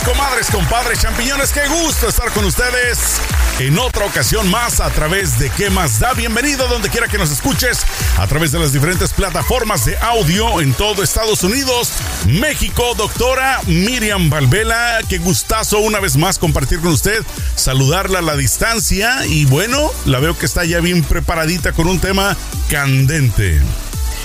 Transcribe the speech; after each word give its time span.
Comadres, 0.00 0.50
compadres, 0.50 1.00
champiñones, 1.00 1.52
qué 1.52 1.68
gusto 1.68 2.08
estar 2.08 2.32
con 2.32 2.46
ustedes 2.46 3.20
en 3.58 3.78
otra 3.78 4.06
ocasión 4.06 4.50
más 4.50 4.80
a 4.80 4.88
través 4.90 5.38
de 5.38 5.50
¿Qué 5.50 5.68
más 5.68 6.00
da? 6.00 6.14
Bienvenido 6.14 6.66
donde 6.66 6.88
quiera 6.88 7.08
que 7.08 7.18
nos 7.18 7.30
escuches 7.30 7.84
a 8.16 8.26
través 8.26 8.52
de 8.52 8.58
las 8.58 8.72
diferentes 8.72 9.12
plataformas 9.12 9.84
de 9.84 9.96
audio 9.98 10.60
en 10.60 10.72
todo 10.72 11.02
Estados 11.02 11.44
Unidos, 11.44 11.92
México. 12.26 12.94
Doctora 12.96 13.60
Miriam 13.66 14.30
Valvela, 14.30 14.98
qué 15.08 15.18
gustazo 15.18 15.78
una 15.78 16.00
vez 16.00 16.16
más 16.16 16.38
compartir 16.38 16.80
con 16.80 16.92
usted, 16.92 17.22
saludarla 17.54 18.20
a 18.20 18.22
la 18.22 18.36
distancia 18.36 19.26
y 19.26 19.44
bueno, 19.44 19.90
la 20.06 20.20
veo 20.20 20.38
que 20.38 20.46
está 20.46 20.64
ya 20.64 20.80
bien 20.80 21.04
preparadita 21.04 21.72
con 21.72 21.86
un 21.86 22.00
tema 22.00 22.36
candente. 22.70 23.60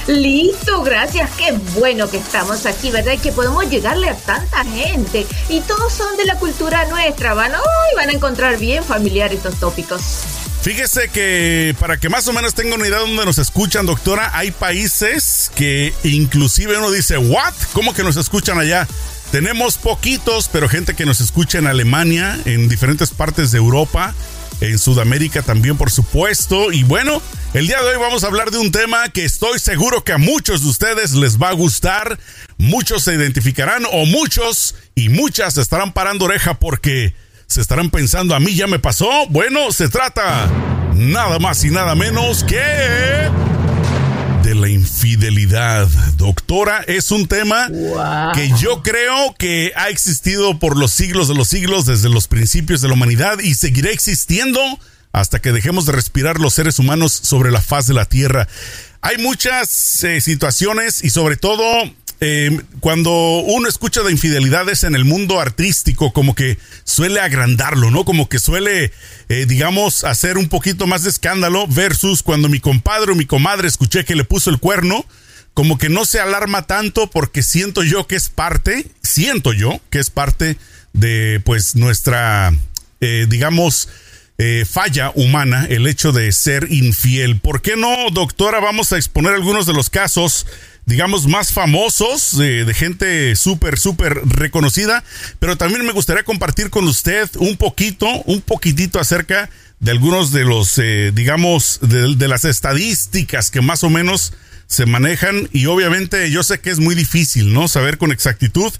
Listo, 0.07 0.83
gracias. 0.83 1.29
Qué 1.31 1.51
bueno 1.77 2.09
que 2.09 2.17
estamos 2.17 2.65
aquí, 2.65 2.91
¿verdad? 2.91 3.13
Y 3.13 3.17
que 3.17 3.33
podemos 3.33 3.69
llegarle 3.69 4.09
a 4.09 4.15
tanta 4.15 4.63
gente. 4.63 5.27
Y 5.49 5.59
todos 5.61 5.91
son 5.91 6.15
de 6.15 6.25
la 6.25 6.35
cultura 6.39 6.85
nuestra. 6.85 7.33
Van, 7.33 7.53
a 7.53 8.11
encontrar 8.11 8.57
bien 8.57 8.83
familiar 8.85 9.33
estos 9.33 9.59
tópicos. 9.59 10.01
Fíjese 10.61 11.09
que 11.09 11.75
para 11.79 11.97
que 11.97 12.09
más 12.09 12.27
o 12.27 12.33
menos 12.33 12.53
tenga 12.53 12.75
una 12.75 12.87
idea 12.87 12.99
de 12.99 13.05
dónde 13.05 13.25
nos 13.25 13.37
escuchan, 13.37 13.85
doctora, 13.85 14.31
hay 14.33 14.51
países 14.51 15.51
que 15.55 15.93
inclusive 16.03 16.77
uno 16.77 16.89
dice, 16.89 17.17
¿what? 17.17 17.53
¿Cómo 17.73 17.93
que 17.93 18.03
nos 18.03 18.15
escuchan 18.15 18.59
allá? 18.59 18.87
Tenemos 19.31 19.77
poquitos, 19.77 20.49
pero 20.49 20.69
gente 20.69 20.93
que 20.93 21.05
nos 21.05 21.19
escucha 21.19 21.57
en 21.57 21.67
Alemania, 21.67 22.39
en 22.45 22.69
diferentes 22.69 23.11
partes 23.11 23.51
de 23.51 23.57
Europa, 23.57 24.15
en 24.61 24.79
Sudamérica 24.79 25.41
también, 25.41 25.77
por 25.77 25.91
supuesto. 25.91 26.71
Y 26.71 26.83
bueno, 26.83 27.21
el 27.53 27.67
día 27.67 27.81
de 27.81 27.89
hoy 27.89 27.97
vamos 27.99 28.23
a 28.23 28.27
hablar 28.27 28.51
de 28.51 28.57
un 28.57 28.71
tema 28.71 29.09
que 29.09 29.25
estoy 29.25 29.59
seguro 29.59 30.03
que 30.03 30.13
a 30.13 30.17
muchos 30.17 30.63
de 30.63 30.69
ustedes 30.69 31.13
les 31.13 31.41
va 31.41 31.49
a 31.49 31.53
gustar. 31.53 32.17
Muchos 32.57 33.03
se 33.03 33.13
identificarán 33.13 33.85
o 33.91 34.05
muchos 34.05 34.75
y 34.95 35.09
muchas 35.09 35.57
estarán 35.57 35.93
parando 35.93 36.25
oreja 36.25 36.55
porque 36.59 37.13
se 37.45 37.61
estarán 37.61 37.89
pensando, 37.89 38.35
a 38.35 38.39
mí 38.39 38.55
ya 38.55 38.67
me 38.67 38.79
pasó. 38.79 39.27
Bueno, 39.29 39.71
se 39.71 39.89
trata 39.89 40.49
nada 40.95 41.39
más 41.39 41.63
y 41.63 41.69
nada 41.69 41.95
menos 41.95 42.43
que 42.43 42.59
de 44.47 44.55
la 44.55 44.69
infidelidad. 44.69 45.89
Doctora, 46.15 46.81
es 46.87 47.11
un 47.11 47.27
tema 47.27 47.69
que 48.33 48.49
yo 48.57 48.81
creo 48.81 49.35
que 49.37 49.73
ha 49.75 49.89
existido 49.89 50.57
por 50.57 50.77
los 50.77 50.93
siglos 50.93 51.27
de 51.27 51.35
los 51.35 51.49
siglos, 51.49 51.85
desde 51.85 52.07
los 52.07 52.29
principios 52.29 52.79
de 52.79 52.87
la 52.87 52.93
humanidad 52.93 53.39
y 53.39 53.55
seguirá 53.55 53.89
existiendo 53.89 54.61
hasta 55.11 55.39
que 55.39 55.51
dejemos 55.51 55.85
de 55.85 55.91
respirar 55.91 56.39
los 56.39 56.53
seres 56.53 56.79
humanos 56.79 57.11
sobre 57.11 57.51
la 57.51 57.59
faz 57.59 57.87
de 57.87 57.93
la 57.93 58.05
Tierra. 58.05 58.47
Hay 59.01 59.17
muchas 59.17 60.01
eh, 60.05 60.21
situaciones 60.21 61.03
y 61.03 61.09
sobre 61.09 61.35
todo 61.35 61.65
eh, 62.19 62.59
cuando 62.79 63.11
uno 63.11 63.67
escucha 63.67 64.01
de 64.01 64.11
infidelidades 64.11 64.83
en 64.83 64.95
el 64.95 65.05
mundo 65.05 65.39
artístico, 65.39 66.13
como 66.13 66.33
que 66.33 66.57
suele 66.83 67.19
agrandarlo, 67.19 67.91
¿no? 67.91 68.05
Como 68.05 68.27
que 68.27 68.39
suele, 68.39 68.91
eh, 69.29 69.45
digamos, 69.47 70.03
hacer 70.03 70.37
un 70.37 70.49
poquito 70.49 70.87
más 70.87 71.03
de 71.03 71.11
escándalo 71.11 71.67
versus 71.67 72.23
cuando 72.23 72.49
mi 72.49 72.59
compadre 72.59 73.11
o 73.11 73.15
mi 73.15 73.27
comadre 73.27 73.67
escuché 73.67 74.03
que 74.03 74.15
le 74.15 74.23
puso 74.23 74.49
el 74.49 74.59
cuerno, 74.59 75.05
como 75.53 75.77
que 75.77 75.89
no 75.89 76.05
se 76.05 76.19
alarma 76.19 76.63
tanto 76.63 77.07
porque 77.07 77.43
siento 77.43 77.83
yo 77.83 78.07
que 78.07 78.15
es 78.15 78.29
parte, 78.29 78.87
siento 79.03 79.53
yo 79.53 79.79
que 79.91 79.99
es 79.99 80.09
parte 80.09 80.57
de 80.93 81.39
pues 81.45 81.75
nuestra, 81.75 82.51
eh, 82.99 83.27
digamos, 83.29 83.89
falla 84.69 85.11
humana 85.15 85.65
el 85.67 85.87
hecho 85.87 86.11
de 86.11 86.31
ser 86.31 86.67
infiel. 86.69 87.39
¿Por 87.39 87.63
qué 87.63 87.75
no, 87.75 88.11
doctora? 88.11 88.59
Vamos 88.59 88.91
a 88.91 88.97
exponer 88.97 89.33
algunos 89.33 89.65
de 89.65 89.73
los 89.73 89.89
casos 89.89 90.45
digamos, 90.87 91.27
más 91.27 91.51
famosos, 91.51 92.37
de 92.37 92.73
gente 92.73 93.35
súper, 93.35 93.77
súper 93.77 94.21
reconocida, 94.25 95.03
pero 95.37 95.57
también 95.57 95.85
me 95.85 95.91
gustaría 95.91 96.23
compartir 96.23 96.69
con 96.69 96.87
usted 96.87 97.29
un 97.35 97.57
poquito, 97.57 98.07
un 98.23 98.41
poquitito 98.41 98.97
acerca 98.97 99.49
de 99.81 99.91
algunos 99.91 100.31
de 100.31 100.45
los, 100.45 100.77
eh, 100.77 101.11
digamos, 101.13 101.79
de, 101.81 102.27
las 102.29 102.45
estadísticas 102.45 103.51
que 103.51 103.59
más 103.59 103.83
o 103.83 103.89
menos 103.89 104.31
se 104.67 104.85
manejan. 104.85 105.49
Y 105.51 105.65
obviamente 105.65 106.31
yo 106.31 106.41
sé 106.41 106.61
que 106.61 106.69
es 106.69 106.79
muy 106.79 106.95
difícil, 106.95 107.53
¿no? 107.53 107.67
Saber 107.67 107.97
con 107.97 108.13
exactitud, 108.13 108.71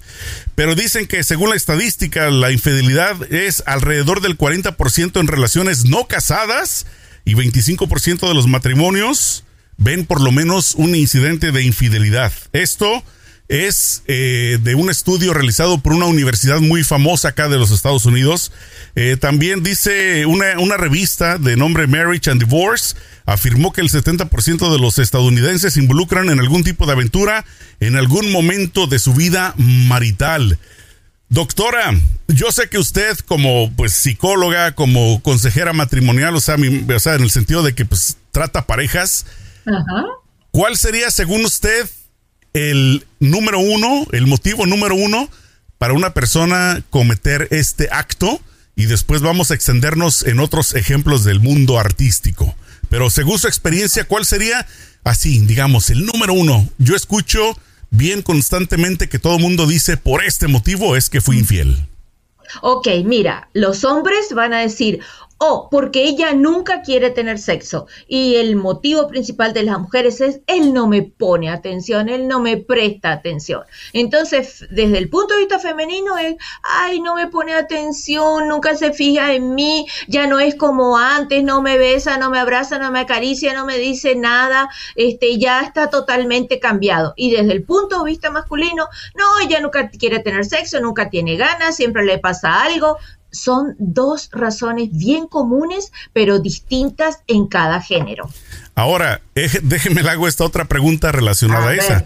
pero 0.54 0.74
dicen 0.74 1.06
que 1.06 1.22
según 1.22 1.50
la 1.50 1.56
estadística 1.56 2.30
la 2.30 2.50
infidelidad 2.50 3.30
es 3.30 3.62
alrededor 3.66 4.22
del 4.22 4.38
40% 4.38 5.20
en 5.20 5.26
relaciones 5.26 5.84
no 5.84 6.06
casadas 6.06 6.86
y 7.26 7.34
25% 7.34 8.26
de 8.26 8.34
los 8.34 8.46
matrimonios 8.46 9.44
ven 9.78 10.04
por 10.04 10.20
lo 10.20 10.30
menos 10.30 10.74
un 10.74 10.94
incidente 10.94 11.50
de 11.50 11.62
infidelidad. 11.62 12.32
Esto 12.52 13.02
es 13.48 14.02
eh, 14.06 14.58
de 14.62 14.74
un 14.74 14.90
estudio 14.90 15.32
realizado 15.32 15.78
por 15.78 15.94
una 15.94 16.04
universidad 16.04 16.60
muy 16.60 16.84
famosa 16.84 17.28
acá 17.28 17.48
de 17.48 17.56
los 17.56 17.70
Estados 17.70 18.04
Unidos. 18.04 18.52
Eh, 18.94 19.16
también 19.18 19.62
dice 19.62 20.26
una, 20.26 20.58
una, 20.58 20.76
revista 20.76 21.38
de 21.38 21.56
nombre 21.56 21.86
Marriage 21.86 22.30
and 22.30 22.44
Divorce, 22.44 22.94
afirmó 23.24 23.72
que 23.72 23.80
el 23.80 23.88
70% 23.88 24.70
de 24.70 24.78
los 24.78 24.98
estadounidenses 24.98 25.74
se 25.74 25.80
involucran 25.80 26.28
en 26.28 26.40
algún 26.40 26.62
tipo 26.62 26.84
de 26.84 26.92
aventura 26.92 27.46
en 27.80 27.96
algún 27.96 28.30
momento 28.32 28.86
de 28.86 28.98
su 28.98 29.14
vida 29.14 29.54
marital. 29.56 30.58
Doctora, 31.30 31.94
yo 32.26 32.50
sé 32.52 32.68
que 32.68 32.78
usted 32.78 33.18
como 33.26 33.70
pues 33.76 33.92
psicóloga, 33.92 34.74
como 34.74 35.22
consejera 35.22 35.72
matrimonial, 35.72 36.34
o 36.34 36.40
sea, 36.40 36.56
o 36.56 37.00
sea 37.00 37.14
en 37.14 37.22
el 37.22 37.30
sentido 37.30 37.62
de 37.62 37.74
que 37.74 37.84
pues 37.84 38.16
trata 38.32 38.66
parejas, 38.66 39.26
¿Cuál 40.50 40.76
sería, 40.76 41.10
según 41.10 41.44
usted, 41.44 41.88
el 42.52 43.06
número 43.20 43.58
uno, 43.58 44.06
el 44.12 44.26
motivo 44.26 44.66
número 44.66 44.94
uno 44.94 45.28
para 45.78 45.92
una 45.92 46.14
persona 46.14 46.82
cometer 46.90 47.48
este 47.50 47.88
acto? 47.90 48.40
Y 48.74 48.86
después 48.86 49.22
vamos 49.22 49.50
a 49.50 49.54
extendernos 49.54 50.22
en 50.24 50.38
otros 50.38 50.74
ejemplos 50.74 51.24
del 51.24 51.40
mundo 51.40 51.78
artístico. 51.78 52.54
Pero 52.88 53.10
según 53.10 53.38
su 53.38 53.48
experiencia, 53.48 54.04
¿cuál 54.04 54.24
sería, 54.24 54.66
así, 55.04 55.40
digamos, 55.40 55.90
el 55.90 56.06
número 56.06 56.32
uno? 56.32 56.68
Yo 56.78 56.94
escucho 56.94 57.58
bien 57.90 58.22
constantemente 58.22 59.08
que 59.08 59.18
todo 59.18 59.36
el 59.36 59.42
mundo 59.42 59.66
dice, 59.66 59.96
por 59.96 60.24
este 60.24 60.46
motivo 60.46 60.96
es 60.96 61.10
que 61.10 61.20
fui 61.20 61.38
infiel. 61.38 61.88
Ok, 62.62 62.88
mira, 63.04 63.48
los 63.52 63.84
hombres 63.84 64.32
van 64.34 64.52
a 64.52 64.60
decir, 64.60 65.00
o 65.38 65.68
porque 65.70 66.02
ella 66.02 66.32
nunca 66.34 66.82
quiere 66.82 67.10
tener 67.10 67.38
sexo. 67.38 67.86
Y 68.06 68.36
el 68.36 68.56
motivo 68.56 69.08
principal 69.08 69.52
de 69.52 69.62
las 69.62 69.78
mujeres 69.78 70.20
es, 70.20 70.40
él 70.46 70.74
no 70.74 70.88
me 70.88 71.02
pone 71.02 71.48
atención, 71.48 72.08
él 72.08 72.26
no 72.26 72.40
me 72.40 72.56
presta 72.56 73.12
atención. 73.12 73.62
Entonces, 73.92 74.66
desde 74.70 74.98
el 74.98 75.08
punto 75.08 75.34
de 75.34 75.40
vista 75.40 75.58
femenino 75.58 76.18
es, 76.18 76.36
ay, 76.62 77.00
no 77.00 77.14
me 77.14 77.28
pone 77.28 77.54
atención, 77.54 78.48
nunca 78.48 78.74
se 78.74 78.92
fija 78.92 79.32
en 79.32 79.54
mí, 79.54 79.86
ya 80.08 80.26
no 80.26 80.40
es 80.40 80.56
como 80.56 80.98
antes, 80.98 81.44
no 81.44 81.62
me 81.62 81.78
besa, 81.78 82.18
no 82.18 82.30
me 82.30 82.38
abraza, 82.38 82.78
no 82.78 82.90
me 82.90 83.00
acaricia, 83.00 83.54
no 83.54 83.64
me 83.64 83.78
dice 83.78 84.16
nada, 84.16 84.68
este, 84.96 85.38
ya 85.38 85.60
está 85.60 85.88
totalmente 85.88 86.58
cambiado. 86.58 87.14
Y 87.16 87.30
desde 87.30 87.52
el 87.52 87.62
punto 87.62 87.98
de 87.98 88.10
vista 88.10 88.30
masculino, 88.30 88.88
no, 89.14 89.38
ella 89.40 89.60
nunca 89.60 89.88
quiere 89.90 90.18
tener 90.18 90.44
sexo, 90.44 90.80
nunca 90.80 91.10
tiene 91.10 91.36
ganas, 91.36 91.76
siempre 91.76 92.04
le 92.04 92.18
pasa 92.18 92.62
algo, 92.62 92.98
son 93.30 93.76
dos 93.78 94.30
razones 94.32 94.88
bien 94.92 95.26
comunes, 95.26 95.92
pero 96.12 96.38
distintas 96.38 97.18
en 97.26 97.46
cada 97.46 97.80
género. 97.80 98.28
Ahora, 98.74 99.20
déjeme 99.62 100.02
le 100.02 100.10
hago 100.10 100.28
esta 100.28 100.44
otra 100.44 100.66
pregunta 100.66 101.12
relacionada 101.12 101.68
a, 101.68 101.74
esa. 101.74 102.04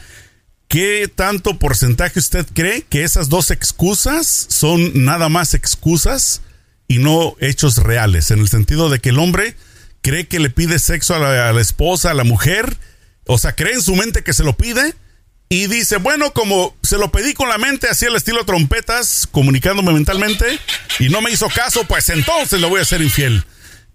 ¿Qué 0.69 1.11
tanto 1.15 1.59
porcentaje 1.59 2.19
usted 2.19 2.47
cree 2.53 2.83
que 2.83 3.05
esas 3.05 3.29
dos 3.29 3.51
excusas 3.51 4.47
son 4.49 5.05
nada 5.05 5.29
más 5.29 5.55
excusas 5.55 6.41
y 6.89 6.99
no 6.99 7.37
hechos 7.41 7.77
reales? 7.77 8.31
En 8.31 8.39
el 8.39 8.49
sentido 8.49 8.89
de 8.89 8.99
que 8.99 9.11
el 9.11 9.19
hombre 9.19 9.55
cree 10.01 10.27
que 10.27 10.41
le 10.41 10.51
pide 10.51 10.79
sexo 10.79 11.15
a 11.15 11.19
la, 11.19 11.49
a 11.49 11.53
la 11.53 11.61
esposa, 11.61 12.11
a 12.11 12.15
la 12.15 12.25
mujer, 12.25 12.79
o 13.27 13.39
sea, 13.39 13.55
cree 13.55 13.75
en 13.75 13.83
su 13.83 13.95
mente 13.95 14.25
que 14.25 14.33
se 14.33 14.45
lo 14.45 14.57
pide, 14.57 14.95
y 15.53 15.67
dice, 15.67 15.99
bueno, 15.99 16.33
como 16.33 16.75
se 16.83 16.97
lo 16.97 17.13
pedí 17.13 17.35
con 17.35 17.51
la 17.51 17.59
mente, 17.59 17.87
así 17.87 18.07
el 18.07 18.17
estilo 18.17 18.47
trompetas, 18.47 19.29
comunicándome 19.31 19.93
mentalmente, 19.93 20.47
y 20.99 21.11
no 21.11 21.21
me 21.21 21.31
hizo 21.31 21.47
caso, 21.51 21.85
pues 21.85 22.09
entonces 22.09 22.59
le 22.59 22.67
voy 22.67 22.81
a 22.81 22.87
ser 22.87 23.03
infiel. 23.03 23.45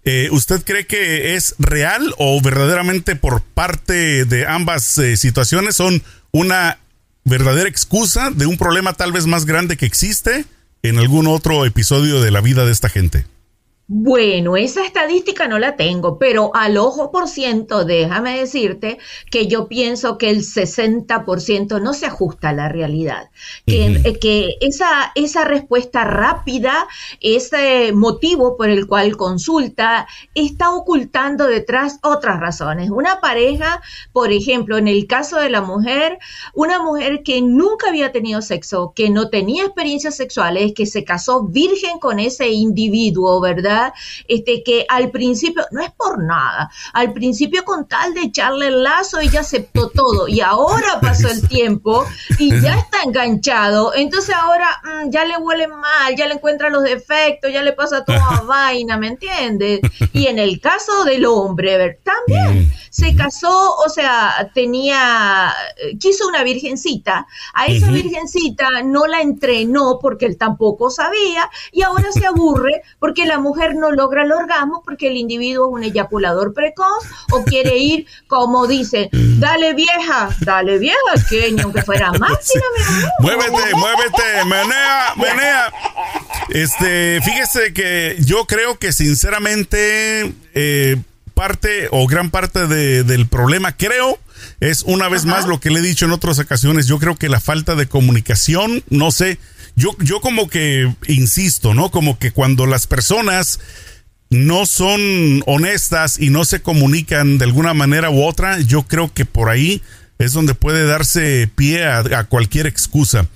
Eh, 0.04 0.28
¿Usted 0.30 0.62
cree 0.62 0.86
que 0.86 1.34
es 1.34 1.56
real 1.58 2.14
o 2.16 2.40
verdaderamente 2.40 3.16
por 3.16 3.42
parte 3.42 4.24
de 4.24 4.46
ambas 4.46 4.98
eh, 4.98 5.16
situaciones 5.16 5.74
son 5.74 6.00
una 6.30 6.78
verdadera 7.24 7.68
excusa 7.68 8.30
de 8.30 8.46
un 8.46 8.56
problema 8.56 8.92
tal 8.92 9.10
vez 9.10 9.26
más 9.26 9.44
grande 9.44 9.76
que 9.76 9.86
existe 9.86 10.44
en 10.84 10.98
algún 10.98 11.26
otro 11.26 11.66
episodio 11.66 12.20
de 12.20 12.30
la 12.30 12.40
vida 12.40 12.66
de 12.66 12.70
esta 12.70 12.88
gente? 12.88 13.26
Bueno, 13.90 14.58
esa 14.58 14.84
estadística 14.84 15.48
no 15.48 15.58
la 15.58 15.74
tengo, 15.74 16.18
pero 16.18 16.50
al 16.54 16.76
ojo 16.76 17.10
por 17.10 17.26
ciento, 17.26 17.86
déjame 17.86 18.38
decirte 18.38 18.98
que 19.30 19.46
yo 19.46 19.66
pienso 19.66 20.18
que 20.18 20.28
el 20.28 20.42
60% 20.42 21.80
no 21.80 21.94
se 21.94 22.04
ajusta 22.04 22.50
a 22.50 22.52
la 22.52 22.68
realidad. 22.68 23.30
Que, 23.64 23.86
eh, 24.04 24.18
que 24.20 24.56
esa, 24.60 25.10
esa 25.14 25.44
respuesta 25.44 26.04
rápida, 26.04 26.86
ese 27.22 27.92
motivo 27.94 28.58
por 28.58 28.68
el 28.68 28.86
cual 28.86 29.16
consulta, 29.16 30.06
está 30.34 30.70
ocultando 30.74 31.46
detrás 31.46 31.98
otras 32.02 32.40
razones. 32.40 32.90
Una 32.90 33.22
pareja, 33.22 33.80
por 34.12 34.32
ejemplo, 34.32 34.76
en 34.76 34.88
el 34.88 35.06
caso 35.06 35.38
de 35.38 35.48
la 35.48 35.62
mujer, 35.62 36.18
una 36.52 36.82
mujer 36.82 37.22
que 37.22 37.40
nunca 37.40 37.88
había 37.88 38.12
tenido 38.12 38.42
sexo, 38.42 38.92
que 38.94 39.08
no 39.08 39.30
tenía 39.30 39.64
experiencias 39.64 40.14
sexuales, 40.14 40.74
que 40.74 40.84
se 40.84 41.04
casó 41.04 41.44
virgen 41.44 41.98
con 41.98 42.18
ese 42.18 42.50
individuo, 42.50 43.40
¿verdad? 43.40 43.77
Este, 44.26 44.62
que 44.62 44.86
al 44.88 45.10
principio, 45.10 45.64
no 45.70 45.82
es 45.82 45.90
por 45.92 46.22
nada, 46.22 46.70
al 46.92 47.12
principio 47.12 47.64
con 47.64 47.86
tal 47.86 48.14
de 48.14 48.22
echarle 48.22 48.68
el 48.68 48.82
lazo 48.82 49.20
ella 49.20 49.40
aceptó 49.40 49.88
todo 49.90 50.28
y 50.28 50.40
ahora 50.40 50.98
pasó 51.02 51.28
el 51.28 51.46
tiempo 51.48 52.04
y 52.38 52.60
ya 52.60 52.76
está 52.78 53.02
enganchado, 53.04 53.94
entonces 53.94 54.34
ahora 54.34 54.68
mm, 54.84 55.10
ya 55.10 55.24
le 55.24 55.36
huele 55.36 55.68
mal, 55.68 56.14
ya 56.16 56.26
le 56.26 56.34
encuentra 56.34 56.70
los 56.70 56.82
defectos, 56.82 57.52
ya 57.52 57.62
le 57.62 57.72
pasa 57.72 58.04
toda 58.04 58.42
vaina, 58.46 58.96
¿me 58.96 59.08
entiendes? 59.08 59.80
Y 60.12 60.26
en 60.26 60.38
el 60.38 60.60
caso 60.60 61.04
del 61.04 61.26
hombre, 61.26 62.00
también. 62.02 62.72
Se 62.90 63.14
casó, 63.14 63.74
o 63.76 63.88
sea, 63.88 64.50
tenía, 64.54 65.54
quiso 65.98 66.28
una 66.28 66.42
virgencita, 66.42 67.26
a 67.54 67.66
esa 67.66 67.90
virgencita 67.90 68.82
no 68.84 69.06
la 69.06 69.20
entrenó 69.20 69.98
porque 70.00 70.26
él 70.26 70.36
tampoco 70.36 70.90
sabía 70.90 71.50
y 71.72 71.82
ahora 71.82 72.10
se 72.12 72.26
aburre 72.26 72.82
porque 72.98 73.26
la 73.26 73.38
mujer 73.38 73.74
no 73.74 73.90
logra 73.90 74.22
el 74.22 74.32
orgasmo 74.32 74.82
porque 74.84 75.08
el 75.08 75.16
individuo 75.16 75.68
es 75.68 75.74
un 75.74 75.84
eyaculador 75.84 76.54
precoz 76.54 77.04
o 77.32 77.44
quiere 77.44 77.78
ir, 77.78 78.06
como 78.26 78.66
dice, 78.66 79.10
dale 79.12 79.74
vieja, 79.74 80.30
dale 80.40 80.78
vieja, 80.78 80.96
que 81.28 81.52
ni 81.52 81.60
aunque 81.62 81.82
fuera 81.82 82.12
máxima, 82.18 82.64
Muévete, 83.20 83.74
muévete, 83.74 84.44
menea, 84.46 85.14
menea. 85.16 85.72
Este, 86.48 87.20
fíjese 87.22 87.72
que 87.72 88.16
yo 88.20 88.46
creo 88.46 88.78
que 88.78 88.92
sinceramente 88.92 90.32
eh, 90.54 90.96
parte 91.38 91.86
o 91.92 92.08
gran 92.08 92.30
parte 92.30 92.66
del 92.66 93.28
problema, 93.28 93.70
creo, 93.76 94.18
es 94.58 94.82
una 94.82 95.08
vez 95.08 95.24
más 95.24 95.46
lo 95.46 95.60
que 95.60 95.70
le 95.70 95.78
he 95.78 95.82
dicho 95.82 96.04
en 96.04 96.10
otras 96.10 96.40
ocasiones. 96.40 96.88
Yo 96.88 96.98
creo 96.98 97.14
que 97.14 97.28
la 97.28 97.38
falta 97.38 97.76
de 97.76 97.86
comunicación, 97.86 98.82
no 98.90 99.12
sé, 99.12 99.38
yo, 99.76 99.96
yo 100.00 100.20
como 100.20 100.48
que 100.48 100.92
insisto, 101.06 101.74
¿no? 101.74 101.92
Como 101.92 102.18
que 102.18 102.32
cuando 102.32 102.66
las 102.66 102.88
personas 102.88 103.60
no 104.30 104.66
son 104.66 105.44
honestas 105.46 106.18
y 106.18 106.30
no 106.30 106.44
se 106.44 106.60
comunican 106.60 107.38
de 107.38 107.44
alguna 107.44 107.72
manera 107.72 108.10
u 108.10 108.24
otra, 108.24 108.58
yo 108.58 108.88
creo 108.88 109.14
que 109.14 109.24
por 109.24 109.48
ahí 109.48 109.80
es 110.18 110.32
donde 110.32 110.56
puede 110.56 110.86
darse 110.86 111.48
pie 111.54 111.86
a, 111.86 112.24
cualquier 112.24 112.66
excusa. 112.66 113.28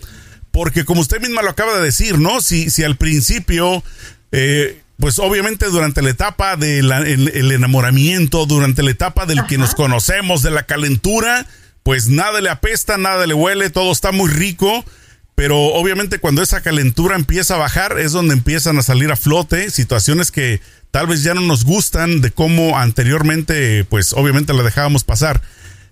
Porque 0.50 0.84
como 0.84 1.02
usted 1.02 1.20
misma 1.20 1.42
lo 1.42 1.50
acaba 1.50 1.78
de 1.78 1.84
decir, 1.84 2.18
¿no? 2.18 2.40
Si, 2.40 2.68
si 2.68 2.82
al 2.82 2.96
principio, 2.96 3.84
eh, 4.32 4.81
pues 4.98 5.18
obviamente 5.18 5.66
durante 5.66 6.02
la 6.02 6.10
etapa 6.10 6.56
del 6.56 6.90
el 6.92 7.52
enamoramiento, 7.52 8.46
durante 8.46 8.82
la 8.82 8.90
etapa 8.90 9.26
del 9.26 9.46
que 9.46 9.58
nos 9.58 9.74
conocemos, 9.74 10.42
de 10.42 10.50
la 10.50 10.64
calentura, 10.64 11.46
pues 11.82 12.08
nada 12.08 12.40
le 12.40 12.50
apesta, 12.50 12.98
nada 12.98 13.26
le 13.26 13.34
huele, 13.34 13.70
todo 13.70 13.92
está 13.92 14.12
muy 14.12 14.30
rico 14.30 14.84
pero 15.34 15.58
obviamente 15.58 16.18
cuando 16.18 16.42
esa 16.42 16.60
calentura 16.60 17.16
empieza 17.16 17.54
a 17.54 17.58
bajar 17.58 17.98
es 17.98 18.12
donde 18.12 18.34
empiezan 18.34 18.78
a 18.78 18.82
salir 18.82 19.10
a 19.10 19.16
flote 19.16 19.70
situaciones 19.70 20.30
que 20.30 20.60
tal 20.90 21.06
vez 21.06 21.22
ya 21.22 21.34
no 21.34 21.40
nos 21.40 21.64
gustan 21.64 22.20
de 22.20 22.30
cómo 22.30 22.78
anteriormente 22.78 23.84
pues 23.84 24.12
obviamente 24.12 24.52
la 24.52 24.62
dejábamos 24.62 25.04
pasar. 25.04 25.40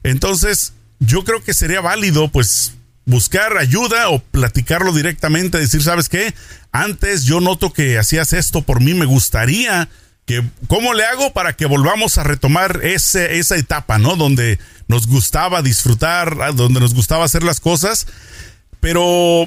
Entonces 0.02 0.74
yo 0.98 1.24
creo 1.24 1.42
que 1.42 1.54
sería 1.54 1.80
válido 1.80 2.28
pues 2.28 2.74
buscar 3.06 3.56
ayuda 3.56 4.10
o 4.10 4.20
platicarlo 4.20 4.92
directamente, 4.92 5.58
decir, 5.58 5.82
¿sabes 5.82 6.08
qué? 6.08 6.34
Antes 6.72 7.24
yo 7.24 7.40
noto 7.40 7.72
que 7.72 7.98
hacías 7.98 8.32
esto 8.32 8.62
por 8.62 8.80
mí, 8.80 8.94
me 8.94 9.06
gustaría 9.06 9.88
que, 10.26 10.44
¿cómo 10.68 10.94
le 10.94 11.04
hago 11.04 11.32
para 11.32 11.54
que 11.54 11.66
volvamos 11.66 12.18
a 12.18 12.24
retomar 12.24 12.80
ese, 12.82 13.38
esa 13.38 13.56
etapa, 13.56 13.98
¿no? 13.98 14.16
Donde 14.16 14.58
nos 14.86 15.06
gustaba 15.06 15.62
disfrutar, 15.62 16.54
donde 16.54 16.80
nos 16.80 16.94
gustaba 16.94 17.24
hacer 17.24 17.42
las 17.42 17.60
cosas 17.60 18.06
pero 18.80 19.46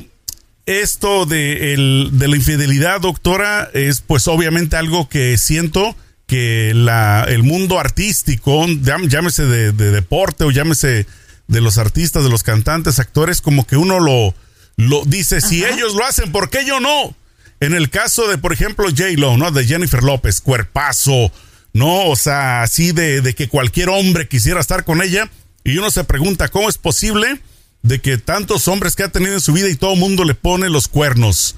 esto 0.65 1.25
de, 1.25 1.75
la 1.77 2.35
infidelidad, 2.35 3.01
doctora, 3.01 3.69
es 3.73 4.01
pues 4.01 4.27
obviamente 4.27 4.77
algo 4.77 5.09
que 5.09 5.37
siento 5.37 5.95
que 6.27 6.71
la, 6.73 7.25
el 7.27 7.43
mundo 7.43 7.79
artístico, 7.79 8.65
llámese 8.67 9.45
de, 9.45 9.71
deporte 9.73 10.45
o 10.45 10.51
llámese 10.51 11.05
de 11.47 11.61
los 11.61 11.77
artistas, 11.77 12.23
de 12.23 12.29
los 12.29 12.43
cantantes, 12.43 12.99
actores, 12.99 13.41
como 13.41 13.67
que 13.67 13.75
uno 13.75 13.99
lo, 13.99 14.33
lo 14.77 15.03
dice, 15.05 15.41
si 15.41 15.63
ellos 15.63 15.95
lo 15.95 16.05
hacen, 16.05 16.31
¿por 16.31 16.49
qué 16.49 16.65
yo 16.65 16.79
no? 16.79 17.15
En 17.59 17.73
el 17.73 17.89
caso 17.89 18.27
de, 18.27 18.37
por 18.37 18.53
ejemplo, 18.53 18.85
J-Lo, 18.89 19.37
¿no? 19.37 19.51
De 19.51 19.65
Jennifer 19.65 20.03
López, 20.03 20.41
cuerpazo, 20.41 21.31
¿no? 21.73 22.07
O 22.07 22.15
sea, 22.15 22.63
así 22.63 22.91
de, 22.91 23.21
de 23.21 23.35
que 23.35 23.47
cualquier 23.47 23.89
hombre 23.89 24.27
quisiera 24.27 24.59
estar 24.59 24.83
con 24.83 25.01
ella. 25.01 25.29
Y 25.63 25.77
uno 25.77 25.91
se 25.91 26.03
pregunta, 26.03 26.49
¿cómo 26.49 26.69
es 26.69 26.77
posible 26.77 27.39
de 27.83 27.99
que 27.99 28.17
tantos 28.17 28.67
hombres 28.67 28.95
que 28.95 29.03
ha 29.03 29.09
tenido 29.09 29.33
en 29.33 29.41
su 29.41 29.53
vida 29.53 29.69
y 29.69 29.75
todo 29.75 29.93
el 29.93 29.99
mundo 29.99 30.23
le 30.23 30.33
pone 30.33 30.69
los 30.69 30.87
cuernos. 30.87 31.55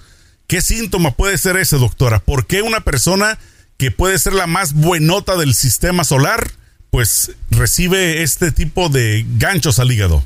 ¿Qué 0.48 0.62
síntoma 0.62 1.16
puede 1.16 1.38
ser 1.38 1.56
ese, 1.56 1.78
doctora? 1.78 2.20
¿Por 2.20 2.46
qué 2.46 2.62
una 2.62 2.82
persona 2.82 3.40
que 3.78 3.92
puede 3.92 4.20
ser 4.20 4.34
la 4.34 4.48
más 4.48 4.74
buenota 4.74 5.38
del 5.38 5.54
sistema 5.54 6.04
solar, 6.04 6.52
pues 6.90 7.32
recibe 7.52 8.24
este 8.24 8.52
tipo 8.52 8.90
de 8.90 9.26
ganchos 9.38 9.80
al 9.80 9.92
hígado? 9.92 10.24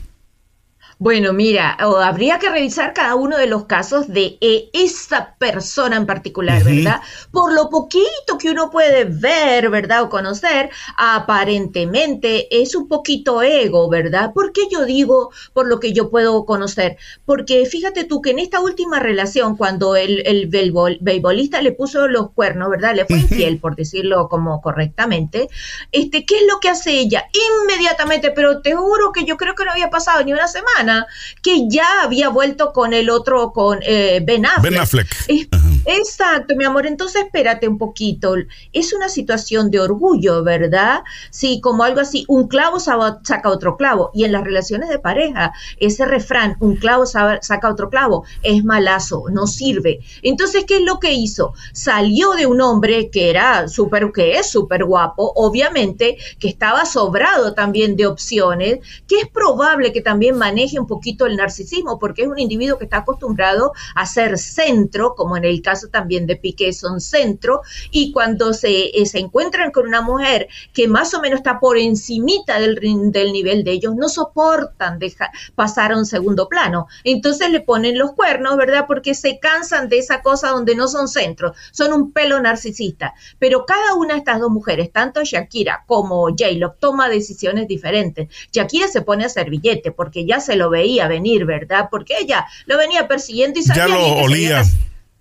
Bueno, 1.01 1.31
mira, 1.31 1.77
habría 1.79 2.39
que 2.39 2.49
revisar 2.49 2.93
cada 2.93 3.15
uno 3.15 3.37
de 3.37 3.47
los 3.47 3.67
casos 3.67 4.09
de 4.09 4.37
eh, 4.41 4.69
esa 4.73 5.33
persona 5.39 5.95
en 5.95 6.05
particular, 6.05 6.61
¿verdad? 6.61 6.99
Por 7.31 7.53
lo 7.53 7.69
poquito 7.69 8.37
que 8.37 8.49
uno 8.51 8.69
puede 8.69 9.05
ver, 9.05 9.69
¿verdad? 9.69 10.03
O 10.03 10.09
conocer, 10.09 10.69
aparentemente 10.97 12.61
es 12.61 12.75
un 12.75 12.89
poquito 12.89 13.41
ego, 13.41 13.87
¿verdad? 13.87 14.33
¿Por 14.33 14.51
qué 14.51 14.63
yo 14.69 14.83
digo 14.83 15.31
por 15.53 15.67
lo 15.67 15.79
que 15.79 15.93
yo 15.93 16.09
puedo 16.09 16.43
conocer? 16.43 16.97
Porque 17.23 17.65
fíjate 17.65 18.03
tú 18.03 18.21
que 18.21 18.31
en 18.31 18.39
esta 18.39 18.59
última 18.59 18.99
relación, 18.99 19.55
cuando 19.55 19.95
el, 19.95 20.21
el 20.27 20.47
beisbolista 20.47 21.61
le 21.61 21.71
puso 21.71 22.09
los 22.09 22.31
cuernos, 22.31 22.69
¿verdad? 22.71 22.93
Le 22.93 23.05
fue 23.05 23.19
infiel, 23.19 23.57
por 23.59 23.77
decirlo 23.77 24.27
como 24.27 24.59
correctamente, 24.59 25.47
este, 25.93 26.25
¿qué 26.25 26.39
es 26.39 26.43
lo 26.45 26.59
que 26.59 26.67
hace 26.67 26.91
ella? 26.91 27.23
Inmediatamente, 27.63 28.31
pero 28.31 28.61
te 28.61 28.75
juro 28.75 29.13
que 29.13 29.23
yo 29.23 29.37
creo 29.37 29.55
que 29.55 29.63
no 29.63 29.71
había 29.71 29.89
pasado 29.89 30.21
ni 30.25 30.33
una 30.33 30.49
semana 30.49 30.88
que 31.41 31.67
ya 31.69 32.03
había 32.03 32.29
vuelto 32.29 32.73
con 32.73 32.93
el 32.93 33.09
otro, 33.09 33.51
con 33.51 33.79
eh, 33.83 34.21
Ben 34.23 34.45
Affleck. 34.45 34.71
Ben 34.71 34.81
Affleck. 34.81 35.25
Exacto, 35.97 36.55
mi 36.55 36.65
amor. 36.65 36.85
Entonces, 36.85 37.23
espérate 37.23 37.67
un 37.67 37.77
poquito. 37.77 38.35
Es 38.73 38.93
una 38.93 39.09
situación 39.09 39.71
de 39.71 39.79
orgullo, 39.79 40.43
¿verdad? 40.43 41.03
Sí, 41.31 41.59
como 41.61 41.83
algo 41.83 42.01
así, 42.01 42.25
un 42.27 42.47
clavo 42.47 42.79
saca 42.79 43.49
otro 43.49 43.77
clavo. 43.77 44.11
Y 44.13 44.23
en 44.23 44.31
las 44.31 44.43
relaciones 44.43 44.89
de 44.89 44.99
pareja, 44.99 45.53
ese 45.77 46.05
refrán, 46.05 46.57
un 46.59 46.75
clavo 46.75 47.05
saca 47.05 47.69
otro 47.69 47.89
clavo, 47.89 48.25
es 48.43 48.63
malazo, 48.63 49.25
no 49.31 49.47
sirve. 49.47 49.99
Entonces, 50.21 50.65
¿qué 50.65 50.77
es 50.77 50.83
lo 50.83 50.99
que 50.99 51.13
hizo? 51.13 51.53
Salió 51.73 52.31
de 52.33 52.45
un 52.45 52.61
hombre 52.61 53.09
que 53.09 53.29
era 53.29 53.67
súper, 53.67 54.11
que 54.11 54.37
es 54.37 54.49
súper 54.49 54.85
guapo, 54.85 55.31
obviamente, 55.35 56.17
que 56.39 56.47
estaba 56.47 56.85
sobrado 56.85 57.53
también 57.53 57.95
de 57.95 58.07
opciones, 58.07 58.79
que 59.07 59.19
es 59.19 59.27
probable 59.27 59.91
que 59.91 60.01
también 60.01 60.37
maneje 60.37 60.79
un 60.79 60.87
poquito 60.87 61.25
el 61.25 61.35
narcisismo, 61.35 61.99
porque 61.99 62.23
es 62.23 62.27
un 62.27 62.39
individuo 62.39 62.77
que 62.77 62.85
está 62.85 62.97
acostumbrado 62.97 63.73
a 63.95 64.05
ser 64.05 64.37
centro, 64.37 65.15
como 65.15 65.37
en 65.37 65.45
el 65.45 65.61
caso 65.61 65.78
también 65.87 66.27
de 66.27 66.35
Piqué 66.35 66.73
son 66.73 66.99
centro, 66.99 67.61
y 67.91 68.11
cuando 68.11 68.53
se, 68.53 68.87
eh, 68.87 69.05
se 69.05 69.19
encuentran 69.19 69.71
con 69.71 69.87
una 69.87 70.01
mujer 70.01 70.47
que 70.73 70.87
más 70.87 71.13
o 71.13 71.21
menos 71.21 71.39
está 71.39 71.59
por 71.59 71.77
encimita 71.77 72.59
del, 72.59 72.79
del 73.11 73.31
nivel 73.31 73.63
de 73.63 73.71
ellos, 73.71 73.95
no 73.95 74.09
soportan 74.09 74.99
dejar, 74.99 75.29
pasar 75.55 75.91
a 75.91 75.97
un 75.97 76.05
segundo 76.05 76.47
plano. 76.47 76.87
Entonces 77.03 77.49
le 77.49 77.61
ponen 77.61 77.97
los 77.97 78.13
cuernos, 78.13 78.57
¿verdad? 78.57 78.85
Porque 78.87 79.13
se 79.13 79.39
cansan 79.39 79.89
de 79.89 79.99
esa 79.99 80.21
cosa 80.21 80.49
donde 80.49 80.75
no 80.75 80.87
son 80.87 81.07
centros, 81.07 81.57
son 81.71 81.93
un 81.93 82.11
pelo 82.11 82.39
narcisista. 82.39 83.13
Pero 83.37 83.65
cada 83.65 83.93
una 83.95 84.13
de 84.13 84.19
estas 84.19 84.39
dos 84.39 84.51
mujeres, 84.51 84.91
tanto 84.91 85.23
Shakira 85.23 85.83
como 85.87 86.27
J-Lo, 86.29 86.71
toma 86.73 87.09
decisiones 87.09 87.67
diferentes. 87.67 88.29
Shakira 88.51 88.87
se 88.87 89.01
pone 89.01 89.25
a 89.25 89.29
ser 89.29 89.49
billete 89.49 89.91
porque 89.91 90.25
ya 90.25 90.39
se 90.39 90.55
lo 90.55 90.69
veía 90.69 91.07
venir, 91.07 91.45
¿verdad? 91.45 91.87
Porque 91.89 92.15
ella 92.19 92.45
lo 92.65 92.77
venía 92.77 93.07
persiguiendo 93.07 93.59
y 93.59 93.63
sabía 93.63 93.87
ya 93.87 93.93
lo 93.93 94.23
olía. 94.23 94.63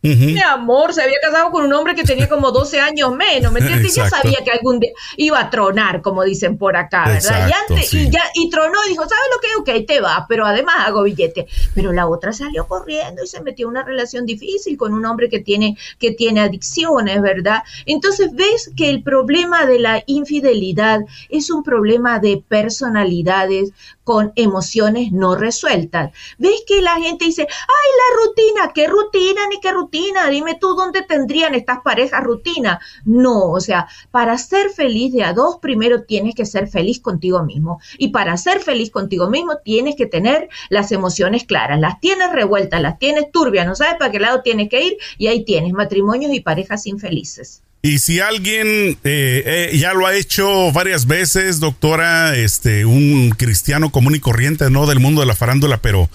Mi 0.00 0.40
amor, 0.40 0.95
se 0.95 1.02
había 1.02 1.17
casado 1.21 1.50
con 1.50 1.64
un 1.64 1.73
hombre 1.73 1.95
que 1.95 2.05
tenía 2.05 2.28
como 2.28 2.52
12 2.52 2.78
años 2.78 3.14
menos, 3.17 3.52
¿me 3.52 3.61
entiendes? 3.61 3.95
Ya 3.95 4.09
sabía 4.09 4.38
que 4.45 4.50
algún 4.52 4.78
día 4.78 4.90
iba 5.17 5.40
a 5.40 5.50
tronar, 5.50 6.02
como 6.02 6.23
dicen 6.23 6.57
por 6.57 6.76
acá, 6.76 7.07
¿verdad? 7.07 7.49
y, 7.49 7.73
antes, 7.73 7.95
y, 7.95 8.09
ya, 8.09 8.23
y 8.35 8.49
tronó 8.49 8.78
y 8.87 8.90
dijo, 8.90 9.02
¿sabes 9.02 9.25
lo 9.33 9.40
que? 9.64 9.78
Ok, 9.81 9.87
te 9.87 10.00
va, 10.00 10.25
pero 10.28 10.47
además 10.47 10.76
hago 10.87 11.02
billete. 11.02 11.47
Pero 11.75 11.93
la 11.93 12.07
otra 12.07 12.33
salió 12.33 12.69
corriendo 12.69 13.25
y 13.25 13.26
se 13.26 13.40
metió 13.43 13.67
en 13.67 13.71
una 13.71 13.83
relación 13.83 14.25
difícil 14.25 14.76
con 14.76 14.95
un 14.95 15.05
hombre 15.05 15.28
que 15.28 15.40
tiene, 15.40 15.76
que 15.99 16.12
tiene 16.12 16.40
adicciones, 16.40 17.21
¿verdad? 17.21 17.62
Entonces 17.87 18.31
ves 18.33 18.71
que 18.76 18.90
el 18.90 19.02
problema 19.02 19.67
de 19.67 19.81
la 19.81 20.02
infidelidad 20.07 21.00
es 21.28 21.50
un 21.50 21.62
problema 21.62 22.19
de 22.21 22.43
personalidades 22.47 23.71
con 24.09 24.33
emociones 24.37 25.12
no 25.12 25.37
resueltas. 25.37 26.12
¿Ves 26.38 26.62
que 26.67 26.81
la 26.81 26.97
gente 26.97 27.27
dice, 27.27 27.43
ay, 27.43 27.91
la 28.00 28.25
rutina, 28.25 28.73
qué 28.75 28.87
rutina 28.87 29.43
ni 29.50 29.61
qué 29.61 29.71
rutina? 29.71 30.31
Dime 30.31 30.57
tú 30.59 30.69
dónde 30.75 31.03
tendrían 31.03 31.55
estas 31.55 31.81
parejas 31.81 32.25
rutina. 32.25 32.81
No, 33.05 33.50
o 33.50 33.61
sea, 33.61 33.87
para 34.11 34.38
ser 34.38 34.71
feliz 34.71 35.12
de 35.12 35.25
a 35.25 35.35
dos, 35.35 35.59
primero 35.59 36.05
tienes 36.05 36.35
que 36.35 36.47
ser 36.47 36.69
feliz 36.69 37.00
contigo 37.00 37.43
mismo. 37.43 37.83
Y 37.99 38.09
para 38.09 38.38
ser 38.38 38.61
feliz 38.61 38.91
contigo 38.91 39.29
mismo, 39.29 39.59
tienes 39.62 39.95
que 39.95 40.07
tener 40.07 40.49
las 40.71 40.91
emociones 40.91 41.45
claras. 41.45 41.79
Las 41.79 42.00
tienes 42.00 42.33
revueltas, 42.33 42.81
las 42.81 42.99
tienes 42.99 43.31
turbias, 43.31 43.67
no 43.67 43.75
sabes 43.75 43.97
para 43.99 44.11
qué 44.11 44.21
lado 44.21 44.41
tienes 44.41 44.71
que 44.71 44.83
ir 44.85 44.97
y 45.19 45.27
ahí 45.27 45.45
tienes 45.45 45.75
matrimonios 45.75 46.33
y 46.33 46.41
parejas 46.41 46.87
infelices. 46.87 47.62
Y 47.81 48.01
si 48.01 48.21
alguien 48.21 48.67
eh, 48.67 48.99
eh, 49.05 49.79
ya 49.79 49.95
lo 49.95 50.07
ha 50.07 50.15
hecho 50.15 50.73
varias 50.73 51.07
veces, 51.07 51.61
doctora, 51.61 52.37
este, 52.37 52.85
un 52.85 53.31
cristiano 53.31 53.91
común 53.91 54.17
y 54.17 54.21
corriente, 54.21 54.69
no 54.69 54.87
del 54.87 54.99
mundo 54.99 55.21
de 55.21 55.29
la 55.29 55.37
farándula, 55.37 55.81
pero 55.81 56.11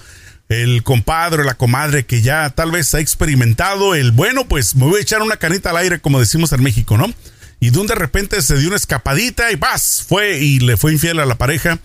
el 0.50 0.82
compadre 0.82 1.42
la 1.42 1.54
comadre 1.54 2.04
que 2.04 2.20
ya 2.20 2.50
tal 2.50 2.70
vez 2.70 2.94
ha 2.94 3.00
experimentado 3.00 3.94
el 3.94 4.12
bueno, 4.12 4.46
pues 4.46 4.76
me 4.76 4.84
voy 4.84 4.98
a 4.98 5.02
echar 5.02 5.22
una 5.22 5.38
canita 5.38 5.70
al 5.70 5.78
aire, 5.78 6.00
como 6.00 6.20
decimos 6.20 6.52
en 6.52 6.62
México, 6.62 6.98
¿no? 6.98 7.12
Y 7.60 7.70
de 7.70 7.78
un 7.78 7.86
de 7.86 7.94
repente 7.94 8.42
se 8.42 8.58
dio 8.58 8.68
una 8.68 8.76
escapadita 8.76 9.50
y 9.50 9.56
¡paz! 9.56 10.04
Fue 10.06 10.38
y 10.38 10.58
le 10.60 10.76
fue 10.76 10.92
infiel 10.92 11.18
a 11.18 11.24
la 11.24 11.36
pareja 11.36 11.78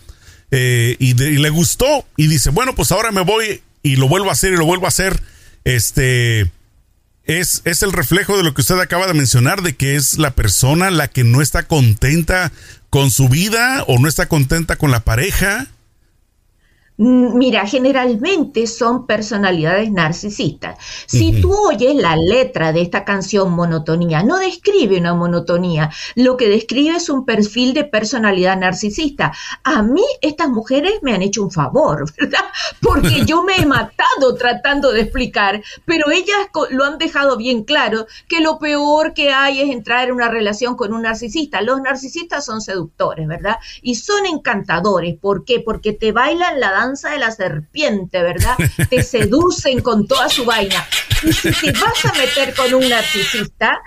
eh, 0.50 0.96
y 0.98 1.14
le 1.14 1.48
gustó 1.48 2.06
y 2.16 2.26
dice, 2.26 2.50
bueno, 2.50 2.74
pues 2.74 2.92
ahora 2.92 3.12
me 3.12 3.22
voy 3.22 3.62
y 3.82 3.96
lo 3.96 4.08
vuelvo 4.08 4.28
a 4.28 4.32
hacer 4.32 4.52
y 4.52 4.56
lo 4.56 4.66
vuelvo 4.66 4.84
a 4.84 4.88
hacer. 4.88 5.22
Este 5.64 6.50
es, 7.38 7.62
es 7.64 7.82
el 7.82 7.92
reflejo 7.92 8.36
de 8.36 8.42
lo 8.42 8.54
que 8.54 8.62
usted 8.62 8.78
acaba 8.80 9.06
de 9.06 9.14
mencionar, 9.14 9.62
de 9.62 9.76
que 9.76 9.94
es 9.94 10.18
la 10.18 10.32
persona 10.32 10.90
la 10.90 11.08
que 11.08 11.22
no 11.22 11.40
está 11.40 11.62
contenta 11.62 12.50
con 12.90 13.10
su 13.10 13.28
vida 13.28 13.84
o 13.86 13.98
no 13.98 14.08
está 14.08 14.26
contenta 14.26 14.76
con 14.76 14.90
la 14.90 15.00
pareja 15.00 15.68
mira, 17.00 17.66
generalmente 17.66 18.66
son 18.66 19.06
personalidades 19.06 19.90
narcisistas. 19.90 20.76
Si 21.06 21.40
tú 21.40 21.50
oyes 21.54 21.94
la 21.94 22.14
letra 22.14 22.74
de 22.74 22.82
esta 22.82 23.06
canción 23.06 23.52
Monotonía, 23.52 24.22
no 24.22 24.36
describe 24.36 24.98
una 24.98 25.14
monotonía, 25.14 25.90
lo 26.14 26.36
que 26.36 26.48
describe 26.48 26.96
es 26.96 27.08
un 27.08 27.24
perfil 27.24 27.72
de 27.72 27.84
personalidad 27.84 28.58
narcisista. 28.58 29.32
A 29.64 29.82
mí 29.82 30.04
estas 30.20 30.50
mujeres 30.50 30.92
me 31.00 31.14
han 31.14 31.22
hecho 31.22 31.42
un 31.42 31.50
favor, 31.50 32.04
¿verdad? 32.18 32.44
Porque 32.82 33.24
yo 33.24 33.42
me 33.44 33.56
he 33.56 33.64
matado 33.64 34.34
tratando 34.36 34.92
de 34.92 35.00
explicar, 35.00 35.62
pero 35.86 36.10
ellas 36.10 36.48
lo 36.68 36.84
han 36.84 36.98
dejado 36.98 37.38
bien 37.38 37.64
claro 37.64 38.06
que 38.28 38.40
lo 38.40 38.58
peor 38.58 39.14
que 39.14 39.30
hay 39.30 39.62
es 39.62 39.70
entrar 39.70 40.08
en 40.08 40.14
una 40.14 40.28
relación 40.28 40.76
con 40.76 40.92
un 40.92 41.02
narcisista. 41.02 41.62
Los 41.62 41.80
narcisistas 41.80 42.44
son 42.44 42.60
seductores, 42.60 43.26
¿verdad? 43.26 43.56
Y 43.80 43.94
son 43.94 44.26
encantadores. 44.26 45.16
¿Por 45.18 45.46
qué? 45.46 45.60
Porque 45.60 45.94
te 45.94 46.12
bailan 46.12 46.60
la 46.60 46.72
danza 46.72 46.89
de 47.10 47.18
la 47.18 47.30
serpiente, 47.30 48.22
¿verdad? 48.22 48.56
Te 48.88 49.02
seducen 49.04 49.80
con 49.80 50.06
toda 50.06 50.28
su 50.28 50.44
vaina. 50.44 50.86
Y 51.22 51.32
si 51.32 51.50
te 51.52 51.72
vas 51.72 52.04
a 52.04 52.12
meter 52.14 52.54
con 52.54 52.72
un 52.74 52.88
narcisista, 52.88 53.80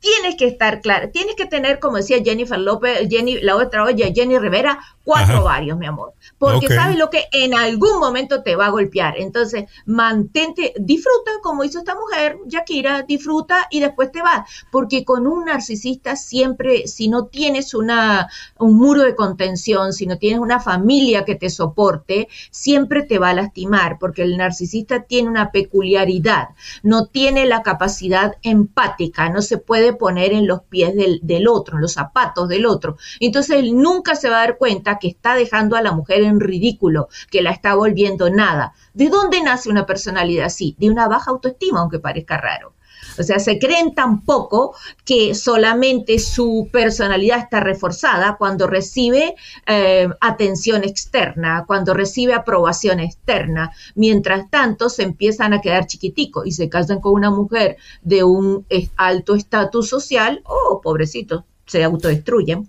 tienes 0.00 0.36
que 0.36 0.46
estar 0.46 0.80
claro, 0.80 1.10
tienes 1.10 1.34
que 1.34 1.46
tener, 1.46 1.78
como 1.78 1.96
decía 1.96 2.18
Jennifer 2.24 2.58
López, 2.58 3.08
Jenny, 3.08 3.40
la 3.40 3.56
otra 3.56 3.84
oye, 3.84 4.12
Jenny 4.14 4.38
Rivera, 4.38 4.78
cuatro 5.08 5.42
varios, 5.42 5.78
mi 5.78 5.86
amor. 5.86 6.12
Porque 6.36 6.68
sabes 6.68 6.98
lo 6.98 7.08
que 7.08 7.24
en 7.32 7.54
algún 7.54 7.98
momento 7.98 8.42
te 8.42 8.56
va 8.56 8.66
a 8.66 8.70
golpear. 8.70 9.14
Entonces, 9.16 9.64
mantente, 9.86 10.74
disfruta, 10.78 11.30
como 11.42 11.64
hizo 11.64 11.78
esta 11.78 11.94
mujer, 11.94 12.36
Shakira, 12.46 13.02
disfruta 13.02 13.66
y 13.70 13.80
después 13.80 14.12
te 14.12 14.20
vas. 14.20 14.48
Porque 14.70 15.04
con 15.04 15.26
un 15.26 15.46
narcisista 15.46 16.14
siempre, 16.14 16.86
si 16.86 17.08
no 17.08 17.24
tienes 17.26 17.72
una, 17.72 18.28
un 18.58 18.76
muro 18.76 19.02
de 19.02 19.16
contención, 19.16 19.94
si 19.94 20.06
no 20.06 20.18
tienes 20.18 20.40
una 20.40 20.60
familia 20.60 21.24
que 21.24 21.36
te 21.36 21.48
soporte, 21.48 22.28
siempre 22.50 23.02
te 23.02 23.18
va 23.18 23.30
a 23.30 23.34
lastimar. 23.34 23.98
Porque 23.98 24.22
el 24.22 24.36
narcisista 24.36 25.04
tiene 25.04 25.30
una 25.30 25.50
peculiaridad, 25.50 26.48
no 26.82 27.06
tiene 27.06 27.46
la 27.46 27.62
capacidad 27.62 28.36
empática, 28.42 29.30
no 29.30 29.40
se 29.40 29.56
puede 29.56 29.87
poner 29.92 30.32
en 30.32 30.46
los 30.46 30.62
pies 30.62 30.94
del, 30.94 31.20
del 31.22 31.48
otro, 31.48 31.76
en 31.76 31.82
los 31.82 31.92
zapatos 31.92 32.48
del 32.48 32.66
otro. 32.66 32.96
Entonces, 33.20 33.56
él 33.56 33.76
nunca 33.76 34.14
se 34.14 34.28
va 34.28 34.36
a 34.38 34.46
dar 34.46 34.58
cuenta 34.58 34.98
que 34.98 35.08
está 35.08 35.34
dejando 35.34 35.76
a 35.76 35.82
la 35.82 35.92
mujer 35.92 36.22
en 36.22 36.40
ridículo, 36.40 37.08
que 37.30 37.42
la 37.42 37.50
está 37.50 37.74
volviendo 37.74 38.30
nada. 38.30 38.74
¿De 38.94 39.08
dónde 39.08 39.42
nace 39.42 39.68
una 39.70 39.86
personalidad 39.86 40.46
así? 40.46 40.76
De 40.78 40.90
una 40.90 41.08
baja 41.08 41.30
autoestima, 41.30 41.80
aunque 41.80 41.98
parezca 41.98 42.38
raro. 42.38 42.74
O 43.18 43.22
sea, 43.22 43.38
se 43.38 43.58
creen 43.58 43.94
tan 43.94 44.22
poco 44.22 44.74
que 45.04 45.34
solamente 45.34 46.18
su 46.18 46.68
personalidad 46.72 47.38
está 47.38 47.60
reforzada 47.60 48.36
cuando 48.38 48.66
recibe 48.66 49.34
eh, 49.66 50.08
atención 50.20 50.84
externa, 50.84 51.64
cuando 51.66 51.94
recibe 51.94 52.34
aprobación 52.34 53.00
externa. 53.00 53.72
Mientras 53.94 54.50
tanto, 54.50 54.88
se 54.88 55.02
empiezan 55.02 55.52
a 55.52 55.60
quedar 55.60 55.86
chiquiticos 55.86 56.46
y 56.46 56.52
se 56.52 56.68
casan 56.68 57.00
con 57.00 57.14
una 57.14 57.30
mujer 57.30 57.76
de 58.02 58.24
un 58.24 58.66
alto 58.96 59.34
estatus 59.34 59.88
social. 59.88 60.40
Oh, 60.44 60.80
pobrecitos, 60.82 61.44
se 61.66 61.82
autodestruyen. 61.82 62.68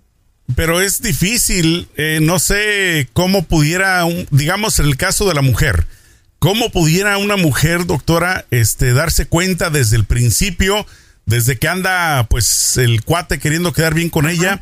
Pero 0.56 0.80
es 0.80 1.00
difícil, 1.00 1.88
eh, 1.96 2.18
no 2.20 2.38
sé 2.38 3.08
cómo 3.12 3.44
pudiera, 3.44 4.04
digamos, 4.30 4.78
el 4.80 4.96
caso 4.96 5.28
de 5.28 5.34
la 5.34 5.42
mujer, 5.42 5.86
cómo 6.40 6.70
pudiera 6.70 7.18
una 7.18 7.36
mujer, 7.36 7.86
doctora, 7.86 8.46
este, 8.50 8.92
darse 8.92 9.26
cuenta 9.26 9.70
desde 9.70 9.96
el 9.96 10.06
principio, 10.06 10.84
desde 11.26 11.58
que 11.58 11.68
anda, 11.68 12.26
pues, 12.28 12.76
el 12.78 13.04
cuate 13.04 13.38
queriendo 13.38 13.72
quedar 13.72 13.94
bien 13.94 14.08
con 14.08 14.28
ella, 14.28 14.60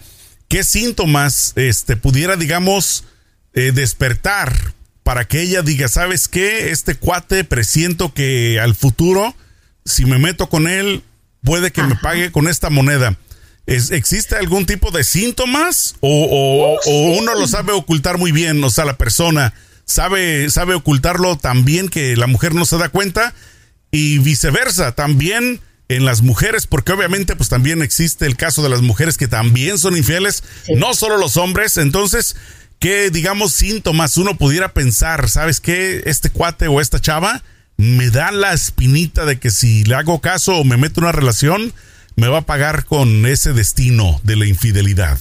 qué 0.48 0.64
síntomas, 0.64 1.52
este, 1.56 1.96
pudiera, 1.96 2.36
digamos, 2.36 3.04
eh, 3.54 3.72
despertar 3.72 4.74
para 5.04 5.26
que 5.26 5.40
ella 5.40 5.62
diga, 5.62 5.88
¿sabes 5.88 6.28
qué? 6.28 6.70
Este 6.70 6.96
cuate 6.96 7.44
presiento 7.44 8.12
que 8.12 8.60
al 8.60 8.74
futuro, 8.74 9.34
si 9.84 10.04
me 10.04 10.18
meto 10.18 10.48
con 10.48 10.66
él, 10.66 11.04
puede 11.44 11.70
que 11.70 11.82
me 11.82 11.94
pague 11.94 12.32
con 12.32 12.48
esta 12.48 12.70
moneda. 12.70 13.16
¿Existe 13.66 14.36
algún 14.36 14.66
tipo 14.66 14.90
de 14.90 15.04
síntomas 15.04 15.94
o, 16.00 16.78
oh, 16.84 17.18
uno 17.18 17.34
lo 17.34 17.46
sabe 17.46 17.72
ocultar 17.72 18.18
muy 18.18 18.32
bien? 18.32 18.62
O 18.64 18.70
sea, 18.70 18.84
la 18.84 18.96
persona 18.96 19.54
sabe, 19.88 20.48
sabe 20.50 20.74
ocultarlo 20.74 21.36
también 21.36 21.88
que 21.88 22.14
la 22.16 22.28
mujer 22.28 22.54
no 22.54 22.64
se 22.66 22.78
da 22.78 22.90
cuenta 22.90 23.34
y 23.90 24.18
viceversa, 24.18 24.92
también 24.92 25.60
en 25.88 26.04
las 26.04 26.20
mujeres, 26.20 26.66
porque 26.66 26.92
obviamente 26.92 27.34
pues 27.34 27.48
también 27.48 27.82
existe 27.82 28.26
el 28.26 28.36
caso 28.36 28.62
de 28.62 28.68
las 28.68 28.82
mujeres 28.82 29.16
que 29.16 29.26
también 29.26 29.78
son 29.78 29.96
infieles, 29.96 30.44
no 30.76 30.94
solo 30.94 31.16
los 31.16 31.38
hombres, 31.38 31.78
entonces, 31.78 32.36
¿qué 32.78 33.10
digamos 33.10 33.54
síntomas 33.54 34.18
uno 34.18 34.36
pudiera 34.36 34.74
pensar? 34.74 35.30
¿Sabes 35.30 35.60
qué? 35.60 36.02
Este 36.04 36.28
cuate 36.28 36.68
o 36.68 36.82
esta 36.82 37.00
chava 37.00 37.42
me 37.78 38.10
da 38.10 38.30
la 38.30 38.52
espinita 38.52 39.24
de 39.24 39.38
que 39.38 39.50
si 39.50 39.84
le 39.84 39.94
hago 39.94 40.20
caso 40.20 40.56
o 40.56 40.64
me 40.64 40.76
meto 40.76 41.00
en 41.00 41.04
una 41.04 41.12
relación, 41.12 41.72
me 42.16 42.28
va 42.28 42.38
a 42.38 42.46
pagar 42.46 42.84
con 42.84 43.24
ese 43.24 43.54
destino 43.54 44.20
de 44.24 44.36
la 44.36 44.46
infidelidad. 44.46 45.18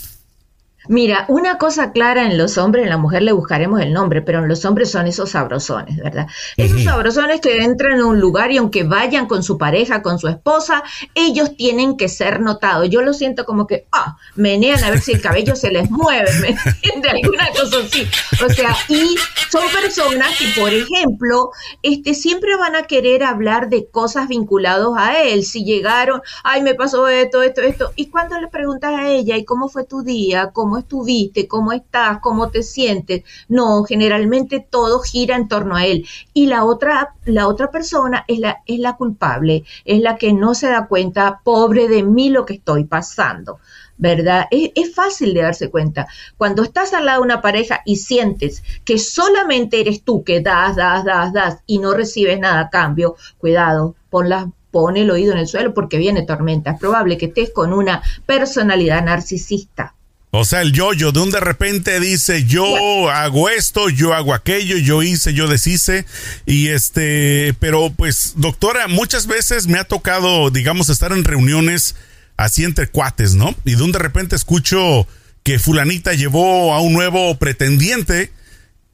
Mira, 0.89 1.25
una 1.27 1.58
cosa 1.58 1.91
clara 1.91 2.25
en 2.25 2.38
los 2.38 2.58
hombres, 2.58 2.84
en 2.84 2.89
la 2.89 2.98
mujer 2.98 3.22
le 3.24 3.32
buscaremos 3.32 3.82
el 3.82 3.94
nombre, 3.94 4.22
pero 4.22 4.39
en 4.39 4.48
los 4.48 4.63
hombres 4.65 4.91
son 4.91 5.08
esos 5.08 5.32
sabrosones, 5.32 5.98
¿verdad? 5.98 6.27
Esos 6.56 6.84
sabrosones 6.84 7.41
que 7.41 7.63
entran 7.63 8.00
a 8.00 8.06
un 8.06 8.20
lugar 8.20 8.51
y 8.51 8.58
aunque 8.58 8.84
vayan 8.84 9.27
con 9.27 9.44
su 9.44 9.58
pareja, 9.58 10.01
con 10.01 10.20
su 10.20 10.27
esposa, 10.27 10.84
ellos 11.15 11.56
tienen 11.56 11.98
que 11.98 12.10
ser 12.10 12.39
notados. 12.39 12.89
Yo 12.89 13.01
lo 13.01 13.13
siento 13.13 13.46
como 13.46 13.67
que, 13.67 13.88
ah, 13.91 14.17
menean 14.36 14.84
a 14.84 14.91
ver 14.91 15.01
si 15.01 15.13
el 15.13 15.22
cabello 15.22 15.56
se 15.56 15.72
les 15.72 15.89
mueve, 15.89 16.29
¿me 16.41 16.50
entiende? 16.50 17.10
Alguna 17.10 17.50
cosa 17.50 17.77
así. 17.86 18.08
O 18.46 18.50
sea, 18.50 18.75
y 18.89 19.15
son 19.50 19.63
personas 19.70 20.38
que, 20.38 20.60
por 20.60 20.74
ejemplo, 20.74 21.51
este, 21.82 22.13
siempre 22.13 22.56
van 22.56 22.75
a 22.75 22.84
querer 22.84 23.24
hablar 23.24 23.70
de 23.70 23.88
cosas 23.89 24.27
vinculadas 24.27 24.89
a 24.98 25.22
él. 25.22 25.44
Si 25.44 25.63
llegaron, 25.63 26.22
ay, 26.44 26.62
me 26.62 26.75
pasó 26.75 27.08
esto, 27.08 27.44
esto, 27.44 27.62
esto. 27.62 27.91
Y 27.96 28.08
cuando 28.08 28.39
le 28.39 28.48
preguntas 28.48 28.94
a 28.94 29.10
ella, 29.10 29.38
¿y 29.38 29.46
cómo 29.46 29.70
fue 29.70 29.86
tu 29.86 30.03
día? 30.03 30.51
¿Cómo 30.53 30.76
estuviste, 30.79 31.48
cómo 31.48 31.72
estás, 31.72 32.19
cómo 32.22 32.50
te 32.50 32.63
sientes. 32.63 33.24
No, 33.48 33.84
generalmente 33.84 34.65
todo 34.69 35.00
gira 35.00 35.36
en 35.36 35.48
torno 35.48 35.75
a 35.75 35.86
él. 35.86 36.05
Y 36.34 36.48
la 36.48 36.65
otra, 36.65 37.15
la 37.25 37.48
otra 37.48 37.72
persona 37.72 38.25
es 38.27 38.39
la, 38.39 38.63
es 38.65 38.79
la 38.79 38.96
culpable, 38.96 39.63
es 39.86 40.01
la 40.01 40.17
que 40.17 40.34
no 40.34 40.53
se 40.55 40.67
da 40.67 40.88
cuenta, 40.88 41.41
pobre 41.43 41.88
de 41.88 42.03
mí 42.03 42.29
lo 42.29 42.46
que 42.46 42.55
estoy 42.55 42.86
pasando. 42.86 43.60
¿verdad? 44.00 44.46
Es, 44.51 44.72
es, 44.75 44.93
fácil 44.93 45.34
de 45.34 45.41
darse 45.41 45.72
cuenta. 45.72 46.07
Cuando 46.38 46.62
estás 46.63 46.93
al 46.93 47.07
lado 47.07 47.22
de 47.22 47.25
una 47.25 47.41
pareja 47.41 47.81
y 47.84 47.96
sientes 47.96 48.63
que 48.86 49.00
solamente 49.00 49.81
eres 49.81 50.03
tú 50.03 50.24
que 50.24 50.39
das, 50.39 50.75
das, 50.75 51.03
das, 51.03 51.34
das 51.34 51.63
y 51.65 51.79
no 51.79 51.93
recibes 51.93 52.39
nada 52.39 52.60
a 52.62 52.69
cambio, 52.69 53.15
cuidado, 53.39 53.96
pon 54.12 54.29
las 54.29 54.46
pone 54.72 55.01
el 55.01 55.10
oído 55.10 55.31
en 55.31 55.39
el 55.39 55.48
suelo 55.48 55.74
porque 55.74 55.98
viene 55.98 56.22
tormenta. 56.22 56.72
Es 56.72 56.79
probable 56.79 57.17
que 57.17 57.27
estés 57.27 57.51
con 57.51 57.74
una 57.74 58.03
personalidad 58.27 59.03
narcisista. 59.03 59.96
O 60.31 60.43
sea, 60.43 60.62
el 60.62 60.74
yo-yo, 60.74 61.12
de 61.12 61.22
un 61.22 61.31
de 61.31 61.39
repente 61.39 62.00
dice, 62.00 62.43
yo 62.43 63.10
hago 63.10 63.50
esto, 63.50 63.89
yo 63.89 64.13
hago 64.13 64.34
aquello, 64.34 64.77
yo 64.77 65.01
hice, 65.01 65.34
yo 65.34 65.48
deshice. 65.48 66.05
Y 66.46 66.67
este, 66.67 67.55
pero 67.60 67.91
pues, 67.96 68.34
doctora, 68.36 68.88
muchas 68.88 69.27
veces 69.27 69.67
me 69.67 69.79
ha 69.79 69.86
tocado, 69.86 70.50
digamos, 70.51 70.89
estar 70.89 71.13
en 71.13 71.24
reuniones 71.24 71.96
así 72.36 72.65
entre 72.65 72.88
cuates, 72.88 73.36
¿no? 73.36 73.55
Y 73.63 73.75
de 73.75 73.84
un 73.84 73.91
de 73.91 74.00
repente 74.00 74.36
escucho 74.36 75.07
que 75.43 75.60
fulanita 75.60 76.13
llevó 76.13 76.74
a 76.74 76.81
un 76.81 76.91
nuevo 76.91 77.38
pretendiente 77.38 78.31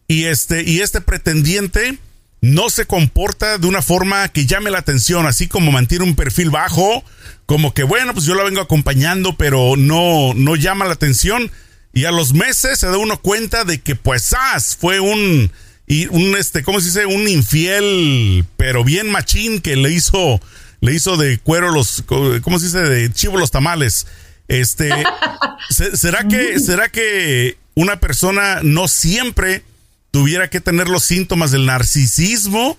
y 0.07 0.25
este, 0.25 0.63
y 0.63 0.81
este 0.81 1.01
pretendiente 1.01 1.97
no 2.43 2.69
se 2.69 2.85
comporta 2.85 3.57
de 3.57 3.67
una 3.67 3.81
forma 3.81 4.27
que 4.27 4.45
llame 4.45 4.69
la 4.69 4.79
atención, 4.79 5.25
así 5.25 5.47
como 5.47 5.71
mantiene 5.71 6.03
un 6.03 6.17
perfil 6.17 6.49
bajo, 6.49 7.01
como 7.45 7.73
que 7.73 7.83
bueno, 7.83 8.13
pues 8.13 8.25
yo 8.25 8.35
la 8.35 8.43
vengo 8.43 8.59
acompañando, 8.59 9.37
pero 9.37 9.77
no, 9.77 10.33
no 10.33 10.57
llama 10.57 10.83
la 10.83 10.91
atención. 10.91 11.49
Y 11.93 12.03
a 12.03 12.11
los 12.11 12.33
meses 12.33 12.79
se 12.79 12.87
da 12.87 12.97
uno 12.97 13.21
cuenta 13.21 13.63
de 13.63 13.79
que 13.79 13.95
pues 13.95 14.35
as 14.37 14.75
fue 14.75 14.99
un, 14.99 15.53
y 15.87 16.07
un 16.07 16.35
este, 16.35 16.63
¿cómo 16.63 16.81
se 16.81 16.87
dice? 16.87 17.05
Un 17.05 17.29
infiel, 17.29 18.43
pero 18.57 18.83
bien 18.83 19.09
machín 19.09 19.61
que 19.61 19.77
le 19.77 19.91
hizo, 19.91 20.41
le 20.81 20.93
hizo 20.93 21.15
de 21.15 21.37
cuero 21.37 21.71
los, 21.71 22.03
¿cómo 22.41 22.59
se 22.59 22.65
dice? 22.65 22.79
De 22.79 23.09
chivo 23.13 23.37
los 23.37 23.51
tamales. 23.51 24.05
Este, 24.49 24.91
¿será 25.69 26.27
que, 26.27 26.59
será 26.59 26.89
que 26.89 27.57
una 27.73 28.01
persona 28.01 28.59
no 28.63 28.89
siempre 28.89 29.63
tuviera 30.13 30.47
que 30.47 30.61
tener 30.61 30.87
los 30.87 31.03
síntomas 31.03 31.49
del 31.49 31.65
narcisismo? 31.65 32.77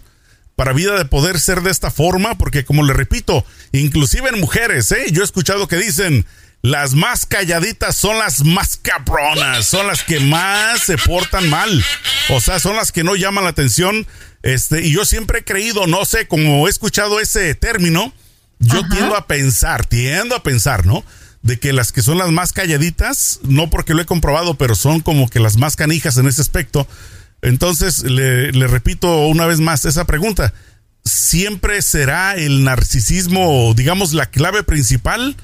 para 0.57 0.73
vida 0.73 0.97
de 0.97 1.05
poder 1.05 1.41
ser 1.41 1.63
de 1.63 1.73
esta 1.73 1.91
forma, 1.91 2.39
porque 2.39 2.65
como 2.65 2.85
le 2.85 2.93
repito, 2.93 3.45
inclusive 3.73 4.29
en 4.29 4.39
mujeres, 4.39 4.93
¿eh? 4.93 5.07
yo 5.11 5.23
he 5.23 5.25
escuchado 5.25 5.67
que 5.67 5.75
dicen, 5.77 6.25
las 6.63 6.95
más 6.95 7.27
calladitas 7.27 7.97
son 7.97 8.19
las 8.19 8.45
más 8.45 8.79
cabronas, 8.81 9.67
son 9.67 9.89
las 9.89 10.05
que 10.05 10.21
más 10.21 10.81
se 10.81 10.97
portan 10.97 11.51
mal, 11.51 11.85
o 12.31 12.41
sea, 12.41 12.61
son 12.61 12.77
las 12.77 12.93
que 12.93 13.03
no 13.03 13.17
llaman 13.17 13.43
la 13.43 13.51
atención, 13.51 14.07
este, 14.45 14.83
y 14.87 14.93
yo 14.93 15.05
siempre 15.05 15.41
he 15.41 15.45
creído, 15.45 15.89
no 15.89 16.05
sé, 16.05 16.29
como 16.29 16.69
he 16.69 16.71
escuchado 16.71 17.19
ese 17.19 17.57
término, 17.57 18.13
yo 18.61 18.89
tiendo 18.89 19.17
a 19.17 19.27
pensar, 19.27 19.85
tiendo 19.85 20.37
a 20.37 20.43
pensar, 20.45 20.87
¿no? 20.87 21.05
De 21.43 21.59
que 21.59 21.73
las 21.73 21.91
que 21.93 22.01
son 22.01 22.17
las 22.17 22.31
más 22.31 22.53
calladitas, 22.53 23.41
no 23.43 23.69
porque 23.69 23.93
lo 23.93 24.01
he 24.01 24.07
comprobado, 24.07 24.55
pero 24.55 24.75
son 24.75 25.01
como 25.01 25.29
que 25.29 25.41
las 25.41 25.59
más 25.59 25.77
canijas 25.77 26.17
en 26.17 26.29
ese 26.29 26.41
aspecto, 26.41 26.87
entonces, 27.45 28.03
le, 28.03 28.51
repito 28.67 29.27
una 29.27 29.47
vez 29.47 29.61
más 29.61 29.85
esa 29.85 30.05
pregunta. 30.07 30.55
¿Siempre 31.05 31.83
será 31.83 32.35
el 32.35 32.65
narcisismo, 32.65 33.75
digamos, 33.75 34.15
la 34.15 34.27
clave 34.27 34.63
principal? 34.63 35.37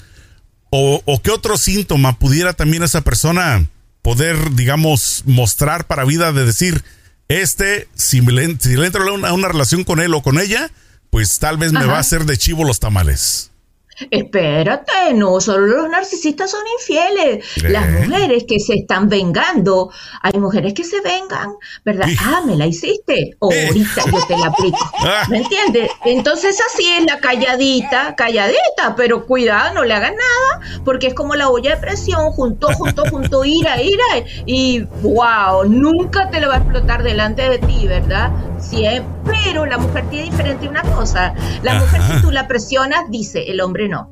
¿O, 0.71 1.21
qué 1.23 1.31
otro 1.31 1.59
síntoma 1.59 2.19
pudiera 2.19 2.55
también 2.55 2.83
esa 2.83 3.03
persona 3.03 3.67
poder, 4.01 4.55
digamos, 4.55 5.25
mostrar 5.27 5.87
para 5.87 6.07
vida 6.07 6.33
de 6.33 6.47
decir, 6.47 6.83
este, 7.29 7.87
si, 7.95 8.23
le, 8.23 8.45
entro 8.45 9.27
a 9.27 9.33
una, 9.35 9.49
relación 9.49 9.85
con 9.85 10.01
él 10.01 10.15
o 10.15 10.23
con 10.23 10.41
ella, 10.41 10.71
pues 11.11 11.39
tal 11.39 11.59
vez 11.59 11.73
me 11.73 11.85
va 11.85 11.99
a 11.99 12.01
hacer 12.01 12.25
de 12.25 12.39
chivo 12.39 12.65
los 12.65 12.81
tamales? 12.81 13.51
Espérate, 14.11 15.13
no 15.15 15.41
solo 15.41 15.67
los 15.67 15.89
narcisistas 15.91 16.51
son 16.51 16.61
infieles, 16.79 17.45
las 17.63 17.89
mujeres 17.91 18.45
que 18.49 18.59
se 18.59 18.75
están 18.75 19.09
vengando, 19.09 19.91
hay 20.23 20.39
mujeres 20.41 20.75
que 20.75 20.85
se 20.85 21.01
vengan, 21.01 21.55
¿verdad? 21.85 22.09
Ah, 22.21 22.43
me 22.47 22.57
la 22.57 22.67
hiciste, 22.67 23.37
ahorita 23.41 24.03
yo 24.11 24.27
te 24.27 24.39
la 24.39 24.47
aplico, 24.47 24.79
ah. 25.01 25.25
¿me 25.29 25.39
entiendes? 25.39 25.91
Entonces 26.05 26.61
así 26.73 26.87
es 26.99 27.05
la 27.05 27.19
calladita, 27.21 28.15
calladita, 28.17 28.95
pero 28.97 29.27
cuidado, 29.27 29.75
no 29.75 29.85
le 29.85 29.95
hagan 29.95 30.15
nada, 30.15 30.67
porque 30.85 31.09
es 31.09 31.15
como 31.15 31.35
la 31.35 31.51
olla 31.51 31.75
de 31.75 31.81
presión, 31.81 32.31
junto, 32.33 32.69
junto, 32.69 33.05
junto, 33.11 33.45
ira, 33.45 33.83
ira, 33.83 34.05
y 34.47 34.81
wow, 35.03 35.65
nunca 35.67 36.31
te 36.31 36.41
lo 36.41 36.49
va 36.49 36.55
a 36.55 36.59
explotar 36.59 37.03
delante 37.03 37.49
de 37.49 37.59
ti, 37.59 37.87
¿verdad? 37.87 38.31
Siempre, 38.59 39.20
pero 39.45 39.67
la 39.67 39.79
mujer 39.79 40.09
tiene 40.11 40.31
diferente 40.31 40.69
una 40.69 40.83
cosa, 40.83 41.35
la 41.63 41.75
mujer 41.75 42.03
si 42.03 42.23
tú 42.23 42.31
la 42.31 42.47
presionas, 42.49 43.11
dice, 43.11 43.51
el 43.51 43.61
hombre 43.61 43.89
no. 43.89 44.11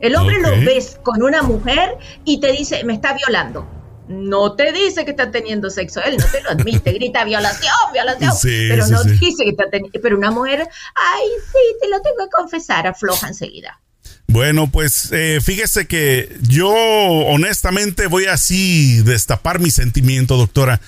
El 0.00 0.16
hombre 0.16 0.40
lo 0.40 0.50
ves 0.50 0.98
con 1.02 1.22
una 1.22 1.42
mujer 1.42 1.96
y 2.24 2.40
te 2.40 2.52
dice, 2.52 2.84
me 2.84 2.94
está 2.94 3.14
violando. 3.14 3.66
No 4.08 4.54
te 4.54 4.72
dice 4.72 5.04
que 5.04 5.10
está 5.10 5.30
teniendo 5.30 5.68
sexo, 5.68 6.02
él 6.02 6.16
no 6.16 6.24
te 6.26 6.40
lo 6.40 6.50
admite, 6.50 6.92
grita 6.92 7.24
violación, 7.24 7.74
violación, 7.92 8.32
pero 8.42 8.86
no 8.86 9.04
dice 9.04 9.44
que 9.44 9.50
está 9.50 9.68
teniendo, 9.70 10.00
pero 10.02 10.16
una 10.16 10.30
mujer, 10.30 10.66
ay, 10.94 11.26
sí, 11.52 11.76
te 11.80 11.88
lo 11.88 12.00
tengo 12.00 12.24
que 12.24 12.30
confesar, 12.30 12.86
afloja 12.86 13.28
enseguida. 13.28 13.80
Bueno, 14.26 14.70
pues 14.70 15.10
eh, 15.12 15.40
fíjese 15.42 15.86
que 15.86 16.36
yo 16.42 16.70
honestamente 16.70 18.06
voy 18.06 18.26
así 18.26 19.02
destapar 19.02 19.58
mi 19.58 19.70
sentimiento, 19.70 20.36
doctora. 20.36 20.80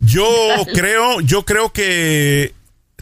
Yo 0.00 0.26
creo, 0.74 1.20
yo 1.20 1.44
creo 1.44 1.72
que 1.72 2.54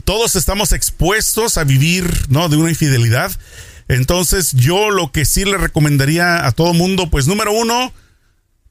todos 0.05 0.37
estamos 0.37 0.73
expuestos 0.73 1.59
a 1.59 1.65
vivir, 1.65 2.11
¿no? 2.29 2.49
De 2.49 2.57
una 2.57 2.71
infidelidad. 2.71 3.31
Entonces, 3.89 4.53
yo 4.53 4.91
lo 4.91 5.13
que 5.13 5.25
sí 5.25 5.45
le 5.45 5.59
recomendaría 5.59 6.47
a 6.47 6.53
todo 6.53 6.73
mundo, 6.75 7.11
pues 7.11 7.27
número 7.27 7.53
uno, 7.53 7.93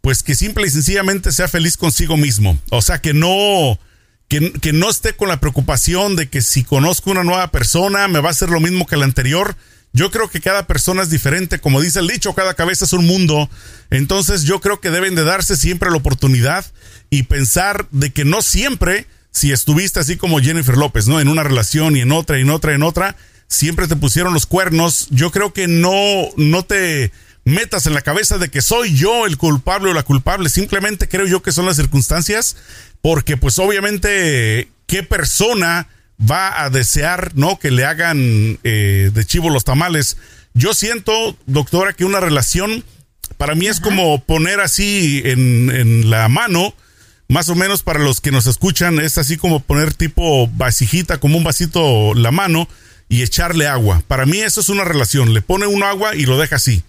pues 0.02 0.24
que 0.24 0.36
simple 0.36 0.67
y 0.67 0.70
sencillamente 0.70 1.32
sea 1.32 1.48
feliz 1.48 1.78
consigo 1.78 2.17
mismo. 2.17 2.58
O 2.72 2.82
sea, 2.82 3.00
que 3.00 3.13
no, 3.13 3.80
que, 4.28 4.52
que, 4.54 4.74
no 4.74 4.89
esté 4.89 5.13
con 5.13 5.28
la 5.28 5.39
preocupación 5.39 6.15
de 6.15 6.30
que 6.30 6.41
si 6.41 6.63
conozco 6.63 7.12
una 7.12 7.24
nueva 7.24 7.52
persona 7.52 8.08
me 8.08 8.20
va 8.20 8.30
a 8.30 8.32
hacer 8.32 8.50
lo 8.50 8.60
mismo 8.60 8.88
que 8.88 8.98
la 8.98 9.06
anterior. 9.06 9.56
Yo 9.94 10.10
creo 10.10 10.30
que 10.30 10.39
cada 10.39 10.67
persona 10.67 11.02
es 11.02 11.10
diferente, 11.10 11.60
como 11.60 11.82
dice 11.82 12.00
el 12.00 12.08
dicho, 12.08 12.34
cada 12.34 12.54
cabeza 12.54 12.86
es 12.86 12.94
un 12.94 13.06
mundo. 13.06 13.50
Entonces 13.89 14.44
yo 14.44 14.62
creo 14.62 14.80
que 14.80 14.89
deben 14.89 15.15
de 15.15 15.26
darse 15.26 15.58
siempre 15.58 15.89
la 15.89 15.98
oportunidad 15.98 16.65
y 17.10 17.24
pensar 17.24 17.88
de 17.91 18.12
que 18.12 18.24
no 18.24 18.41
siempre, 18.41 19.06
si 19.32 19.52
estuviste 19.52 20.00
así 20.00 20.17
como 20.17 20.39
Jennifer 20.39 20.78
López, 20.78 21.08
¿no? 21.08 21.20
En 21.20 21.28
una 21.28 21.44
relación 21.44 21.96
y 21.96 22.02
en 22.02 22.12
otra 22.12 22.38
y 22.38 22.41
en 22.41 22.50
otra 22.50 22.74
y 22.74 22.76
en 22.76 22.84
otra, 22.84 23.15
siempre 23.48 23.88
te 23.88 23.96
pusieron 23.96 24.34
los 24.34 24.46
cuernos. 24.46 25.08
Yo 25.10 25.32
creo 25.32 25.54
que 25.54 25.67
no, 25.67 26.30
no 26.38 26.63
te 26.63 27.12
metas 27.44 27.88
en 27.88 27.94
la 27.94 28.02
cabeza 28.02 28.38
de 28.38 28.50
que 28.50 28.62
soy 28.62 28.94
yo 28.94 29.26
el 29.26 29.38
culpable 29.38 29.89
o 29.89 29.94
la 29.94 30.04
culpable. 30.04 30.50
Simplemente 30.50 31.08
creo 31.08 31.26
yo 31.26 31.41
que 31.41 31.52
son 31.52 31.65
las 31.65 31.78
circunstancias, 31.78 32.56
porque 33.02 33.38
pues 33.38 33.58
obviamente, 33.60 34.70
¿qué 34.86 35.04
persona 35.04 35.88
va 36.20 36.63
a 36.63 36.70
desear, 36.70 37.32
no, 37.36 37.58
que 37.58 37.72
le 37.72 37.86
hagan 37.86 38.60
eh, 38.63 39.12
de 39.13 39.26
chivo 39.26 39.50
los 39.50 39.63
tamales? 39.63 40.17
Yo 40.54 40.74
siento, 40.74 41.38
doctora, 41.46 41.94
que 41.94 42.06
una 42.06 42.20
relación 42.20 42.84
para 43.38 43.56
mí 43.56 43.67
es 43.67 43.80
como 43.80 44.24
poner 44.24 44.60
así 44.60 45.22
en, 45.26 45.72
en 45.72 46.10
la 46.10 46.28
mano, 46.28 46.76
más 47.32 47.48
o 47.48 47.56
menos 47.56 47.82
para 47.82 48.00
los 48.00 48.20
que 48.20 48.30
nos 48.30 48.46
escuchan, 48.46 49.00
es 49.00 49.17
así 49.17 49.38
como 49.38 49.62
poner 49.62 49.94
tipo 49.94 50.50
vasijita, 50.50 51.17
como 51.17 51.38
un 51.38 51.46
vasito 51.46 52.13
la 52.13 52.30
mano 52.30 52.67
y 53.08 53.22
echarle 53.22 53.67
agua. 53.67 54.04
Para 54.06 54.26
mí 54.26 54.39
eso 54.41 54.60
es 54.60 54.67
una 54.67 54.84
relación. 54.84 55.34
Le 55.34 55.41
pone 55.41 55.65
uno 55.65 55.86
agua 55.86 56.13
y 56.13 56.26
lo 56.26 56.38
deja 56.38 56.58
así. 56.58 56.84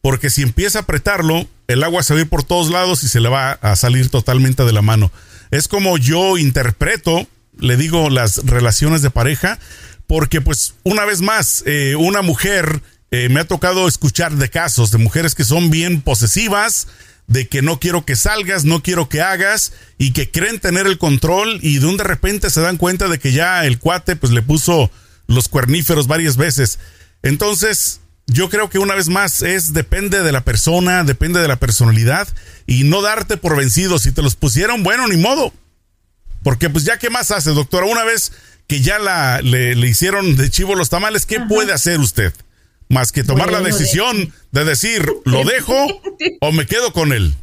Porque 0.00 0.30
si 0.30 0.42
empieza 0.42 0.78
a 0.78 0.82
apretarlo, 0.82 1.48
el 1.66 1.82
agua 1.82 2.04
se 2.04 2.14
va 2.14 2.20
a 2.20 2.22
ir 2.22 2.28
por 2.28 2.44
todos 2.44 2.70
lados 2.70 3.02
y 3.02 3.08
se 3.08 3.18
le 3.18 3.28
va 3.28 3.50
a 3.50 3.74
salir 3.74 4.08
totalmente 4.08 4.64
de 4.64 4.72
la 4.72 4.82
mano. 4.82 5.10
Es 5.50 5.66
como 5.66 5.98
yo 5.98 6.38
interpreto, 6.38 7.26
le 7.58 7.76
digo, 7.76 8.08
las 8.08 8.46
relaciones 8.46 9.02
de 9.02 9.10
pareja, 9.10 9.58
porque 10.06 10.40
pues 10.40 10.74
una 10.84 11.06
vez 11.06 11.22
más, 11.22 11.64
eh, 11.66 11.96
una 11.96 12.22
mujer, 12.22 12.82
eh, 13.10 13.28
me 13.30 13.40
ha 13.40 13.48
tocado 13.48 13.88
escuchar 13.88 14.32
de 14.36 14.48
casos 14.48 14.92
de 14.92 14.98
mujeres 14.98 15.34
que 15.34 15.42
son 15.42 15.70
bien 15.70 16.02
posesivas, 16.02 16.86
de 17.28 17.46
que 17.46 17.62
no 17.62 17.78
quiero 17.78 18.04
que 18.04 18.16
salgas, 18.16 18.64
no 18.64 18.82
quiero 18.82 19.08
que 19.08 19.20
hagas 19.20 19.72
y 19.98 20.12
que 20.12 20.30
creen 20.30 20.58
tener 20.58 20.86
el 20.86 20.98
control 20.98 21.60
y 21.62 21.78
de 21.78 21.86
un 21.86 21.96
de 21.96 22.04
repente 22.04 22.50
se 22.50 22.60
dan 22.60 22.78
cuenta 22.78 23.06
de 23.06 23.18
que 23.18 23.32
ya 23.32 23.64
el 23.64 23.78
cuate 23.78 24.16
pues 24.16 24.32
le 24.32 24.42
puso 24.42 24.90
los 25.26 25.48
cuerníferos 25.48 26.06
varias 26.06 26.36
veces. 26.36 26.78
Entonces, 27.22 28.00
yo 28.26 28.48
creo 28.48 28.70
que 28.70 28.78
una 28.78 28.94
vez 28.94 29.08
más 29.08 29.42
es 29.42 29.74
depende 29.74 30.22
de 30.22 30.32
la 30.32 30.42
persona, 30.42 31.04
depende 31.04 31.40
de 31.40 31.48
la 31.48 31.56
personalidad 31.56 32.26
y 32.66 32.84
no 32.84 33.02
darte 33.02 33.36
por 33.36 33.56
vencido. 33.56 33.98
Si 33.98 34.10
te 34.10 34.22
los 34.22 34.34
pusieron, 34.34 34.82
bueno, 34.82 35.06
ni 35.06 35.18
modo. 35.18 35.52
Porque 36.42 36.70
pues 36.70 36.84
ya 36.84 36.98
qué 36.98 37.10
más 37.10 37.30
hace, 37.30 37.50
doctora, 37.50 37.86
una 37.86 38.04
vez 38.04 38.32
que 38.66 38.80
ya 38.80 38.98
la, 38.98 39.40
le, 39.42 39.74
hicieron 39.86 40.36
de 40.36 40.50
chivo 40.50 40.74
los 40.74 40.90
tamales, 40.90 41.26
¿qué 41.26 41.40
puede 41.40 41.72
hacer 41.72 42.00
usted? 42.00 42.32
Más 42.88 43.12
que 43.12 43.24
tomar 43.24 43.52
la 43.52 43.60
decisión 43.60 44.32
de... 44.50 44.64
decir, 44.64 45.06
¿lo 45.24 45.44
dejo 45.44 45.74
o 46.40 46.52
me 46.52 46.66
quedo 46.66 46.92
con 46.92 47.12
él? 47.12 47.34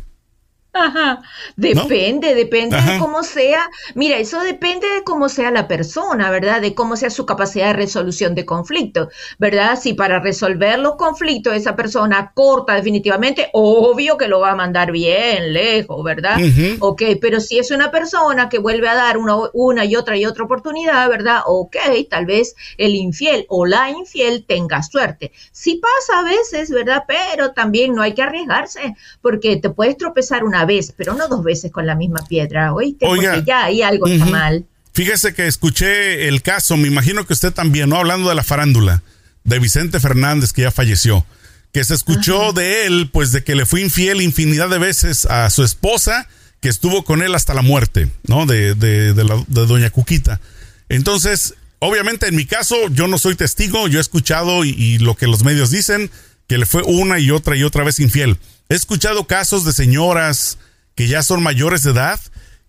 Ajá. 0.75 1.21
Depende, 1.55 2.35
depende 2.35 2.75
de 2.75 2.99
cómo 2.99 3.23
sea. 3.23 3.69
Mira, 3.93 4.17
eso 4.17 4.41
depende 4.41 4.87
de 4.89 5.03
cómo 5.03 5.29
sea 5.29 5.49
la 5.49 5.69
persona, 5.69 6.29
¿verdad? 6.29 6.59
De 6.59 6.75
cómo 6.75 6.97
sea 6.97 7.09
su 7.09 7.25
capacidad 7.25 7.67
de 7.67 7.73
resolución 7.73 8.35
de 8.35 8.45
conflictos, 8.45 9.07
¿verdad? 9.39 9.79
Si 9.81 9.93
para 9.93 10.19
resolver 10.19 10.77
los 10.79 10.97
conflictos 10.97 11.53
esa 11.53 11.77
persona 11.77 12.33
corta 12.35 12.73
definitivamente, 12.73 13.49
obvio 13.53 14.17
que 14.17 14.27
lo 14.27 14.41
va 14.41 14.51
a 14.51 14.55
mandar 14.55 14.91
bien 14.91 15.53
lejos, 15.53 16.03
¿verdad? 16.03 16.37
Ok, 16.79 17.03
pero 17.21 17.39
si 17.39 17.57
es 17.57 17.71
una 17.71 17.89
persona 17.89 18.49
que 18.49 18.59
vuelve 18.59 18.89
a 18.89 18.95
dar 18.95 19.17
una, 19.17 19.35
una 19.53 19.85
y 19.85 19.95
otra 19.95 20.17
y 20.17 20.25
otra 20.25 20.43
oportunidad, 20.43 21.07
¿verdad? 21.07 21.39
Ok, 21.45 21.77
tal 22.09 22.25
vez 22.25 22.53
el 22.77 22.95
infiel 22.95 23.45
o 23.47 23.65
la 23.65 23.91
infiel 23.91 24.43
tenga 24.45 24.83
suerte. 24.83 25.31
Sí 25.53 25.81
pasa 25.81 26.19
a 26.19 26.23
veces, 26.23 26.69
¿verdad? 26.69 27.05
Pero 27.07 27.53
también 27.53 27.95
no 27.95 28.01
hay 28.01 28.13
que 28.13 28.23
arriesgarse 28.23 28.95
porque 29.21 29.55
te 29.55 29.69
puedes 29.69 29.95
tropezar 29.95 30.43
una 30.43 30.64
vez, 30.65 30.93
pero 30.95 31.13
no 31.13 31.27
dos 31.27 31.43
veces 31.43 31.71
con 31.71 31.85
la 31.85 31.95
misma 31.95 32.25
piedra, 32.27 32.73
¿oíste? 32.73 33.05
Porque 33.05 33.43
ya 33.45 33.65
ahí 33.65 33.81
algo 33.81 34.07
está 34.07 34.25
mal. 34.25 34.65
Fíjese 34.93 35.33
que 35.33 35.47
escuché 35.47 36.27
el 36.27 36.41
caso, 36.41 36.77
me 36.77 36.87
imagino 36.87 37.25
que 37.25 37.33
usted 37.33 37.51
también, 37.51 37.89
¿no? 37.89 37.97
Hablando 37.97 38.29
de 38.29 38.35
la 38.35 38.43
farándula, 38.43 39.03
de 39.43 39.59
Vicente 39.59 39.99
Fernández, 39.99 40.53
que 40.53 40.63
ya 40.63 40.71
falleció, 40.71 41.25
que 41.73 41.83
se 41.83 41.93
escuchó 41.93 42.53
de 42.53 42.85
él, 42.85 43.09
pues 43.11 43.31
de 43.31 43.43
que 43.43 43.55
le 43.55 43.65
fue 43.65 43.81
infiel 43.81 44.21
infinidad 44.21 44.69
de 44.69 44.77
veces 44.77 45.25
a 45.25 45.49
su 45.49 45.63
esposa, 45.63 46.27
que 46.61 46.69
estuvo 46.69 47.03
con 47.03 47.21
él 47.21 47.35
hasta 47.35 47.53
la 47.53 47.61
muerte, 47.61 48.09
¿no? 48.23 48.45
De, 48.45 48.73
de, 48.73 49.13
de 49.13 49.45
Doña 49.47 49.89
Cuquita. 49.89 50.39
Entonces, 50.87 51.55
obviamente 51.79 52.27
en 52.27 52.35
mi 52.35 52.45
caso, 52.45 52.75
yo 52.89 53.07
no 53.07 53.17
soy 53.17 53.35
testigo, 53.35 53.87
yo 53.87 53.99
he 53.99 54.01
escuchado 54.01 54.63
y 54.63 54.97
lo 54.99 55.15
que 55.15 55.27
los 55.27 55.43
medios 55.43 55.71
dicen, 55.71 56.09
que 56.47 56.57
le 56.57 56.65
fue 56.65 56.83
una 56.83 57.19
y 57.19 57.31
otra 57.31 57.55
y 57.55 57.63
otra 57.63 57.83
vez 57.83 57.99
infiel. 57.99 58.37
He 58.69 58.75
escuchado 58.75 59.27
casos 59.27 59.63
de 59.65 59.73
señoras 59.73 60.57
que 60.95 61.07
ya 61.07 61.23
son 61.23 61.43
mayores 61.43 61.83
de 61.83 61.91
edad, 61.91 62.19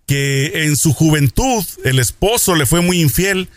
que 0.05 0.65
en 0.65 0.77
su 0.77 0.93
juventud 0.93 1.65
el 1.83 1.99
esposo 1.99 2.55
le 2.55 2.65
fue 2.65 2.81
muy 2.81 3.01
infiel 3.01 3.49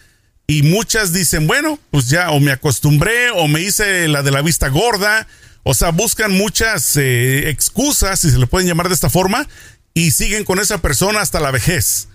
y 0.47 0.63
muchas 0.63 1.13
dicen, 1.13 1.47
bueno, 1.47 1.79
pues 1.91 2.09
ya 2.09 2.31
o 2.31 2.41
me 2.41 2.51
acostumbré 2.51 3.31
o 3.31 3.47
me 3.47 3.61
hice 3.61 4.09
la 4.09 4.23
de 4.23 4.31
la 4.31 4.43
vista 4.43 4.69
gorda, 4.69 5.29
o 5.63 5.75
sea, 5.75 5.91
buscan 5.91 6.33
muchas 6.33 6.97
eh, 6.97 7.51
excusas, 7.51 8.21
si 8.21 8.31
se 8.31 8.39
le 8.39 8.47
pueden 8.47 8.67
llamar 8.67 8.89
de 8.89 8.95
esta 8.95 9.11
forma, 9.11 9.47
y 9.95 10.11
siguen 10.11 10.45
con 10.45 10.59
esa 10.59 10.79
persona 10.79 11.21
hasta 11.21 11.41
la 11.41 11.51
vejez. 11.51 12.09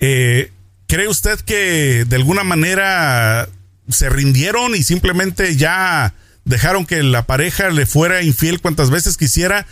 Eh, 0.00 0.52
¿Cree 0.86 1.08
usted 1.08 1.40
que 1.40 2.04
de 2.06 2.16
alguna 2.16 2.44
manera 2.44 3.48
se 3.88 4.10
rindieron 4.10 4.74
y 4.74 4.82
simplemente 4.82 5.56
ya 5.56 6.14
dejaron 6.44 6.86
que 6.86 7.02
la 7.02 7.26
pareja 7.26 7.70
le 7.70 7.86
fuera 7.86 8.22
infiel 8.22 8.60
cuantas 8.60 8.90
veces 8.90 9.16
quisiera 9.16 9.66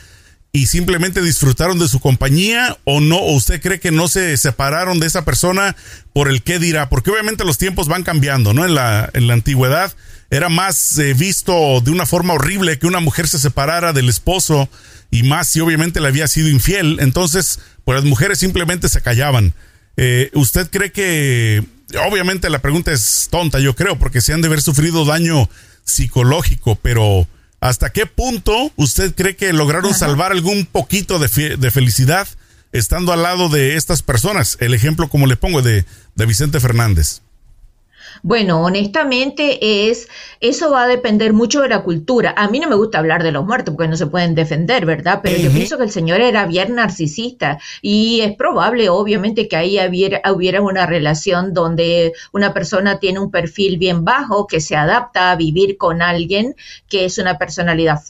y 0.52 0.66
simplemente 0.66 1.22
disfrutaron 1.22 1.78
de 1.78 1.88
su 1.88 2.00
compañía 2.00 2.76
o 2.84 3.00
no, 3.00 3.18
o 3.18 3.34
usted 3.34 3.60
cree 3.60 3.78
que 3.78 3.92
no 3.92 4.08
se 4.08 4.36
separaron 4.36 4.98
de 4.98 5.06
esa 5.06 5.24
persona 5.24 5.76
por 6.12 6.28
el 6.28 6.42
qué 6.42 6.58
dirá, 6.58 6.88
porque 6.88 7.10
obviamente 7.10 7.44
los 7.44 7.58
tiempos 7.58 7.86
van 7.86 8.02
cambiando, 8.02 8.52
¿no? 8.52 8.64
En 8.64 8.74
la, 8.74 9.08
en 9.12 9.28
la 9.28 9.34
antigüedad 9.34 9.94
era 10.30 10.48
más 10.48 10.98
eh, 10.98 11.14
visto 11.14 11.80
de 11.80 11.90
una 11.90 12.06
forma 12.06 12.34
horrible 12.34 12.78
que 12.78 12.86
una 12.86 13.00
mujer 13.00 13.28
se 13.28 13.38
separara 13.38 13.92
del 13.92 14.08
esposo 14.08 14.68
y 15.10 15.22
más 15.24 15.48
si 15.48 15.60
obviamente 15.60 16.00
le 16.00 16.08
había 16.08 16.28
sido 16.28 16.48
infiel, 16.48 16.98
entonces 17.00 17.60
pues 17.84 17.96
las 17.96 18.04
mujeres 18.04 18.38
simplemente 18.38 18.88
se 18.88 19.02
callaban. 19.02 19.54
Eh, 19.96 20.30
¿Usted 20.34 20.68
cree 20.70 20.92
que, 20.92 21.64
obviamente 22.08 22.48
la 22.50 22.60
pregunta 22.60 22.92
es 22.92 23.28
tonta, 23.30 23.58
yo 23.60 23.74
creo, 23.74 23.98
porque 23.98 24.20
se 24.20 24.32
han 24.32 24.40
de 24.40 24.48
haber 24.48 24.62
sufrido 24.62 25.04
daño 25.04 25.48
psicológico, 25.84 26.76
pero 26.76 27.26
¿hasta 27.60 27.90
qué 27.90 28.06
punto 28.06 28.72
usted 28.76 29.14
cree 29.14 29.36
que 29.36 29.52
lograron 29.52 29.94
salvar 29.94 30.32
algún 30.32 30.66
poquito 30.66 31.18
de, 31.18 31.56
de, 31.56 31.70
felicidad 31.70 32.28
estando 32.72 33.12
al 33.12 33.22
lado 33.22 33.48
de 33.48 33.76
estas 33.76 34.02
personas? 34.02 34.56
El 34.60 34.74
ejemplo, 34.74 35.08
como 35.08 35.26
le 35.26 35.36
pongo, 35.36 35.62
de, 35.62 35.84
de 36.14 36.26
Vicente 36.26 36.60
Fernández. 36.60 37.22
Bueno, 38.22 38.62
honestamente 38.62 39.88
es, 39.88 40.08
eso 40.40 40.70
va 40.70 40.84
a 40.84 40.88
depender 40.88 41.32
mucho 41.32 41.62
de 41.62 41.68
la 41.68 41.82
cultura. 41.82 42.34
A 42.36 42.48
mí 42.48 42.60
no 42.60 42.68
me 42.68 42.74
gusta 42.74 42.98
hablar 42.98 43.22
de 43.22 43.32
los 43.32 43.46
muertos 43.46 43.74
porque 43.74 43.88
no 43.88 43.96
se 43.96 44.06
pueden 44.06 44.34
defender, 44.34 44.84
¿verdad? 44.84 45.20
Pero 45.22 45.38
yo 45.38 45.50
pienso 45.50 45.78
que 45.78 45.84
el 45.84 45.90
señor 45.90 46.20
era 46.20 46.46
bien 46.46 46.74
narcisista 46.74 47.58
y 47.80 48.20
es 48.20 48.36
probable, 48.36 48.90
obviamente, 48.90 49.48
que 49.48 49.56
ahí 49.56 49.78
hubiera, 49.86 50.20
hubiera 50.32 50.60
una 50.60 50.86
relación 50.86 51.54
donde 51.54 52.12
una 52.32 52.52
persona 52.52 52.98
tiene 52.98 53.20
un 53.20 53.30
perfil 53.30 53.78
bien 53.78 54.04
bajo 54.04 54.46
que 54.46 54.60
se 54.60 54.76
adapta 54.76 55.30
a 55.30 55.36
vivir 55.36 55.78
con 55.78 56.02
alguien 56.02 56.54
que 56.88 57.06
es 57.06 57.18
una 57.18 57.38
personalidad 57.38 58.00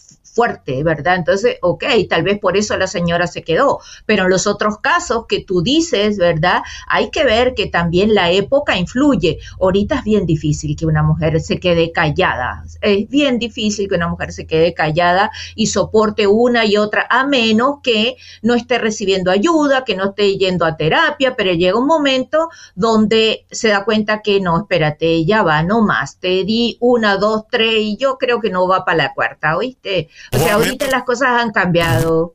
fuerte, 0.41 0.83
¿verdad? 0.83 1.17
Entonces, 1.17 1.59
ok, 1.61 1.85
tal 2.09 2.23
vez 2.23 2.39
por 2.39 2.57
eso 2.57 2.75
la 2.79 2.87
señora 2.87 3.27
se 3.27 3.43
quedó, 3.43 3.81
pero 4.07 4.25
en 4.25 4.31
los 4.31 4.47
otros 4.47 4.79
casos 4.79 5.27
que 5.29 5.45
tú 5.45 5.61
dices, 5.61 6.17
¿verdad? 6.17 6.63
Hay 6.87 7.11
que 7.11 7.25
ver 7.25 7.53
que 7.53 7.67
también 7.67 8.15
la 8.15 8.31
época 8.31 8.79
influye. 8.79 9.39
Ahorita 9.61 9.97
es 9.97 10.05
bien 10.05 10.25
difícil 10.25 10.77
que 10.77 10.87
una 10.87 11.03
mujer 11.03 11.43
se 11.43 11.61
quede 11.61 11.93
callada, 11.93 12.65
es 12.81 13.07
bien 13.11 13.39
difícil 13.39 13.87
que 13.87 13.97
una 13.97 14.09
mujer 14.09 14.33
se 14.33 14.47
quede 14.47 14.73
callada 14.73 15.31
y 15.55 15.67
soporte 15.67 16.27
una 16.27 16.65
y 16.65 16.79
otra, 16.79 17.07
a 17.11 17.27
menos 17.27 17.81
que 17.83 18.17
no 18.41 18.55
esté 18.55 18.79
recibiendo 18.79 19.31
ayuda, 19.31 19.85
que 19.85 19.95
no 19.95 20.07
esté 20.07 20.39
yendo 20.39 20.65
a 20.65 20.79
terapia, 20.79 21.37
pero 21.37 21.53
llega 21.53 21.79
un 21.79 21.87
momento 21.87 22.49
donde 22.75 23.45
se 23.51 23.69
da 23.69 23.85
cuenta 23.85 24.23
que 24.23 24.41
no, 24.41 24.57
espérate, 24.57 25.23
ya 25.27 25.43
va, 25.43 25.63
no 25.63 25.83
más, 25.83 26.17
te 26.17 26.45
di 26.45 26.79
una, 26.81 27.19
dos, 27.19 27.45
tres 27.51 27.75
y 27.77 27.99
yo 27.99 28.17
creo 28.17 28.41
que 28.41 28.49
no 28.49 28.67
va 28.67 28.87
para 28.87 28.97
la 28.97 29.13
cuarta, 29.13 29.59
¿oíste? 29.59 30.09
O, 30.33 30.39
sea, 30.39 30.55
ahorita 30.55 30.87
las 30.89 31.05
cosas 31.05 31.41
han 31.41 31.51
cambiado. 31.51 32.35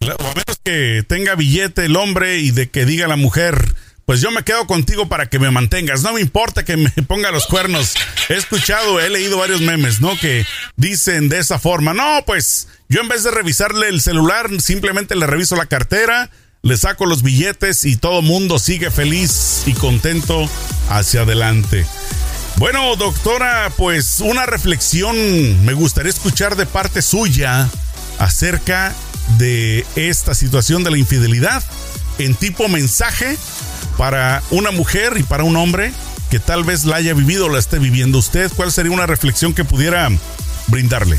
O 0.00 0.04
a 0.04 0.34
menos 0.34 0.58
que 0.62 1.04
tenga 1.06 1.34
billete 1.34 1.84
el 1.84 1.96
hombre 1.96 2.38
y 2.38 2.50
de 2.50 2.70
que 2.70 2.84
diga 2.84 3.06
la 3.06 3.16
mujer, 3.16 3.74
pues 4.04 4.20
yo 4.20 4.30
me 4.30 4.42
quedo 4.42 4.66
contigo 4.66 5.08
para 5.08 5.26
que 5.26 5.38
me 5.38 5.50
mantengas. 5.50 6.02
No 6.02 6.12
me 6.12 6.20
importa 6.20 6.64
que 6.64 6.76
me 6.76 6.90
ponga 7.06 7.30
los 7.30 7.46
cuernos. 7.46 7.94
He 8.28 8.34
escuchado, 8.34 9.00
he 9.00 9.08
leído 9.10 9.38
varios 9.38 9.60
memes, 9.60 10.00
¿no? 10.00 10.18
Que 10.18 10.44
dicen 10.76 11.28
de 11.28 11.38
esa 11.38 11.58
forma, 11.58 11.94
no, 11.94 12.22
pues 12.26 12.68
yo 12.88 13.00
en 13.00 13.08
vez 13.08 13.22
de 13.22 13.30
revisarle 13.30 13.88
el 13.88 14.00
celular, 14.00 14.48
simplemente 14.60 15.14
le 15.16 15.26
reviso 15.26 15.56
la 15.56 15.66
cartera, 15.66 16.30
le 16.62 16.76
saco 16.76 17.06
los 17.06 17.22
billetes 17.22 17.84
y 17.84 17.96
todo 17.96 18.22
mundo 18.22 18.58
sigue 18.58 18.90
feliz 18.90 19.62
y 19.66 19.72
contento 19.72 20.48
hacia 20.88 21.22
adelante. 21.22 21.86
Bueno, 22.56 22.94
doctora, 22.96 23.72
pues 23.76 24.20
una 24.20 24.46
reflexión 24.46 25.64
me 25.64 25.72
gustaría 25.72 26.10
escuchar 26.10 26.56
de 26.56 26.66
parte 26.66 27.02
suya 27.02 27.68
acerca 28.18 28.94
de 29.38 29.84
esta 29.96 30.34
situación 30.34 30.84
de 30.84 30.90
la 30.90 30.98
infidelidad 30.98 31.62
en 32.18 32.34
tipo 32.34 32.68
mensaje 32.68 33.36
para 33.96 34.42
una 34.50 34.70
mujer 34.70 35.14
y 35.16 35.22
para 35.22 35.44
un 35.44 35.56
hombre 35.56 35.92
que 36.30 36.38
tal 36.38 36.64
vez 36.64 36.84
la 36.84 36.96
haya 36.96 37.14
vivido 37.14 37.46
o 37.46 37.48
la 37.48 37.58
esté 37.58 37.78
viviendo 37.78 38.18
usted. 38.18 38.50
¿Cuál 38.54 38.72
sería 38.72 38.92
una 38.92 39.06
reflexión 39.06 39.54
que 39.54 39.64
pudiera 39.64 40.08
brindarle? 40.68 41.18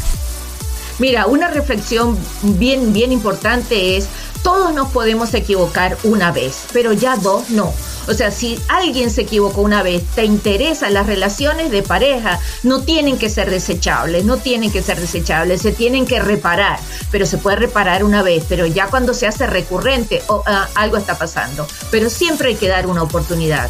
Mira, 0.99 1.25
una 1.25 1.49
reflexión 1.49 2.17
bien, 2.41 2.93
bien 2.93 3.11
importante 3.11 3.97
es, 3.97 4.07
todos 4.43 4.73
nos 4.73 4.89
podemos 4.89 5.33
equivocar 5.33 5.97
una 6.03 6.31
vez, 6.31 6.65
pero 6.71 6.93
ya 6.93 7.15
dos 7.17 7.49
no. 7.49 7.73
O 8.07 8.13
sea, 8.13 8.31
si 8.31 8.59
alguien 8.67 9.09
se 9.09 9.21
equivocó 9.21 9.61
una 9.61 9.83
vez, 9.83 10.03
te 10.15 10.25
interesan 10.25 10.93
las 10.93 11.07
relaciones 11.07 11.71
de 11.71 11.83
pareja, 11.83 12.39
no 12.63 12.81
tienen 12.81 13.17
que 13.17 13.29
ser 13.29 13.49
desechables, 13.49 14.25
no 14.25 14.37
tienen 14.37 14.71
que 14.71 14.81
ser 14.81 14.99
desechables, 14.99 15.61
se 15.61 15.71
tienen 15.71 16.05
que 16.05 16.19
reparar, 16.19 16.79
pero 17.11 17.25
se 17.25 17.37
puede 17.37 17.57
reparar 17.57 18.03
una 18.03 18.21
vez, 18.21 18.43
pero 18.47 18.65
ya 18.65 18.87
cuando 18.87 19.13
se 19.13 19.27
hace 19.27 19.47
recurrente, 19.47 20.21
oh, 20.27 20.43
algo 20.75 20.97
está 20.97 21.17
pasando. 21.17 21.67
Pero 21.91 22.09
siempre 22.09 22.49
hay 22.49 22.55
que 22.55 22.67
dar 22.67 22.87
una 22.87 23.03
oportunidad. 23.03 23.69